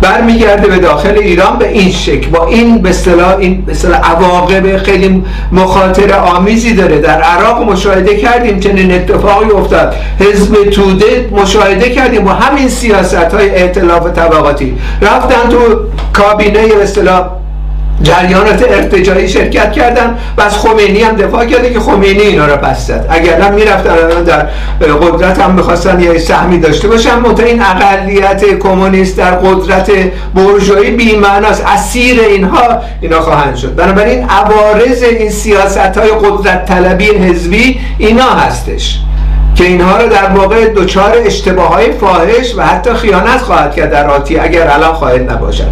برمیگرده 0.00 0.68
به 0.68 0.78
داخل 0.78 1.18
ایران 1.18 1.58
به 1.58 1.68
این 1.68 1.90
شکل. 1.90 2.30
با 2.30 2.46
این 2.46 2.78
به 2.82 2.90
اصطلاح 2.90 3.36
این 3.36 3.60
به 3.60 3.72
اصطلاح 3.72 4.10
عواقب 4.10 4.76
خیلی 4.76 5.24
مخاطر 5.52 6.14
آمیزی 6.14 6.74
داره. 6.74 6.98
در 6.98 7.20
عراق 7.22 7.62
مشاهده 7.62 8.16
کردیم 8.16 8.60
چنین 8.60 8.92
اتفاقی 8.92 9.50
افتاد. 9.50 9.94
حزب 10.20 10.70
توده 10.70 11.28
مشاهده 11.32 11.90
کردیم 11.90 12.24
با 12.24 12.32
همین 12.32 12.68
سیاست 12.68 13.34
ائتلاف 13.34 14.06
طبقاتی. 14.06 14.76
رفتن 15.02 15.48
تو 15.48 15.58
کابینه 16.12 16.66
به 16.66 16.82
اصطلاح 16.82 17.43
جریانات 18.02 18.64
ارتجایی 18.68 19.28
شرکت 19.28 19.72
کردن 19.72 20.18
و 20.36 20.42
از 20.42 20.58
خمینی 20.58 21.02
هم 21.02 21.16
دفاع 21.16 21.46
کرده 21.46 21.72
که 21.72 21.80
خمینی 21.80 22.20
اینا 22.20 22.46
رو 22.46 22.74
زد. 22.74 23.06
اگر 23.10 23.40
هم 23.40 23.54
می‌رفتن 23.54 24.24
در 24.24 24.92
قدرت 24.92 25.40
هم 25.40 25.50
می‌خواستن 25.50 26.00
یه 26.00 26.18
سهمی 26.18 26.58
داشته 26.58 26.88
باشن. 26.88 27.18
منتها 27.18 27.46
این 27.46 27.62
اقلیت 27.62 28.44
کمونیست 28.58 29.16
در 29.16 29.30
قدرت 29.30 29.90
برجایی 30.34 30.90
بیمعنی 30.90 31.46
است. 31.46 31.64
اسیر 31.66 32.20
اینها 32.20 32.82
اینا 33.00 33.20
خواهند 33.20 33.56
شد. 33.56 33.74
بنابراین 33.74 34.24
عوارض 34.24 35.02
این 35.02 35.30
سیاست 35.30 35.98
های 35.98 36.10
قدرت 36.10 36.66
طلبی 36.66 37.10
حزبی 37.10 37.80
اینا 37.98 38.30
هستش 38.30 38.98
که 39.54 39.64
اینها 39.64 39.96
رو 39.96 40.08
در 40.08 40.28
واقع 40.28 40.66
دچار 40.76 41.12
اشتباه 41.26 41.68
های 41.68 41.92
فاحش 41.92 42.54
و 42.56 42.62
حتی 42.62 42.94
خیانت 42.94 43.40
خواهد 43.40 43.74
کرد 43.74 43.90
در 43.90 44.10
آتی 44.10 44.38
اگر 44.38 44.70
الان 44.70 44.92
خواهد 44.92 45.30
نباشد. 45.30 45.68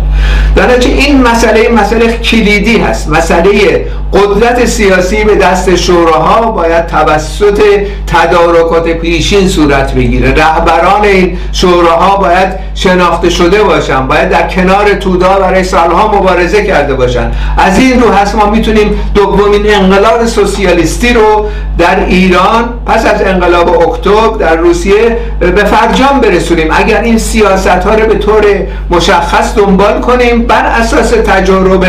در 0.57 0.79
این 0.79 1.23
مسئله 1.23 1.69
مسئله 1.69 2.12
کلیدی 2.12 2.79
هست. 2.79 3.09
مسئله 3.09 3.87
قدرت 4.12 4.65
سیاسی 4.65 5.25
به 5.25 5.35
دست 5.35 5.77
شوراها 5.77 6.51
باید 6.51 6.87
توسط 6.87 7.61
تدارکات 8.07 8.88
پیشین 8.88 9.49
صورت 9.49 9.95
بگیره. 9.95 10.35
رهبران 10.35 11.03
این 11.03 11.38
شوراها 11.53 12.17
باید 12.17 12.49
شناخته 12.75 13.31
شده 13.31 13.62
باشن 13.62 14.07
باید 14.07 14.29
در 14.29 14.49
کنار 14.49 14.95
تودا 14.95 15.38
برای 15.38 15.65
سالها 15.65 16.09
مبارزه 16.19 16.65
کرده 16.65 16.95
باشن. 16.95 17.31
از 17.59 17.79
این 17.79 18.01
رو 18.01 18.12
هست 18.12 18.35
ما 18.35 18.51
می‌تونیم 18.51 19.01
دومین 19.15 19.75
انقلاب 19.75 20.27
سوسیالیستی 20.27 21.12
رو 21.12 21.47
در 21.79 22.05
ایران 22.05 22.69
پس 22.87 23.07
از 23.07 23.23
انقلاب 23.23 23.88
اکتبر 23.88 24.37
در 24.38 24.57
روسیه 24.57 25.17
به 25.41 25.65
فرجام 25.65 26.21
برسونیم. 26.21 26.69
اگر 26.73 27.01
این 27.01 27.19
سیاست 27.19 27.67
ها 27.69 27.95
رو 27.95 28.07
به 28.07 28.15
طور 28.15 28.45
مشخص 28.91 29.57
دنبال 29.57 30.01
کنیم 30.01 30.42
بر 30.47 30.65
اساس 30.67 31.11
تجارب 31.11 31.87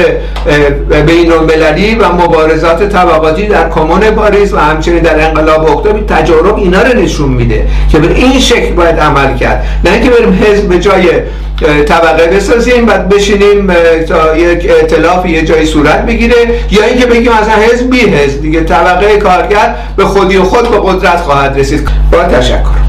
بین 1.06 1.32
المللی 1.32 1.96
و 1.96 2.12
مبارزات 2.12 2.90
طبقاتی 2.90 3.48
در 3.48 3.70
کمون 3.70 4.00
پاریس 4.00 4.54
و 4.54 4.58
همچنین 4.58 5.00
در 5.00 5.28
انقلاب 5.28 5.78
اکتبر 5.78 6.16
تجارب 6.16 6.58
اینا 6.58 6.82
رو 6.82 7.00
نشون 7.00 7.30
میده 7.30 7.68
که 7.92 8.00
به 8.00 8.16
این 8.16 8.40
شکل 8.40 8.74
باید 8.74 9.00
عمل 9.00 9.38
کرد. 9.38 9.66
نه 9.86 9.92
اینکه 9.92 10.10
بریم 10.10 10.34
حزب 10.44 10.68
به 10.68 10.80
جای 10.80 11.10
طبقه 11.88 12.28
بسازیم 12.28 12.88
و 12.88 12.98
بشینیم 12.98 13.74
تا 14.08 14.38
یک 14.38 14.70
اعتلاف 14.70 15.26
یه 15.26 15.46
جایی 15.46 15.66
صورت 15.66 16.06
بگیره 16.06 16.36
یا 16.72 16.84
اینکه 16.84 17.06
بگیم 17.06 17.32
اصلا 17.32 17.54
حزب 17.54 17.90
بی 17.90 18.00
حزب. 18.00 18.42
دیگه 18.42 18.64
طبقه 18.64 19.18
کارگر 19.18 19.76
به 19.96 20.06
خودی 20.06 20.38
و 20.38 20.44
خود 20.44 20.72
به 20.72 20.78
قدرت 20.84 21.18
خواهد 21.18 21.60
رسید. 21.60 21.88
با 22.12 22.24
تشکر. 22.24 22.83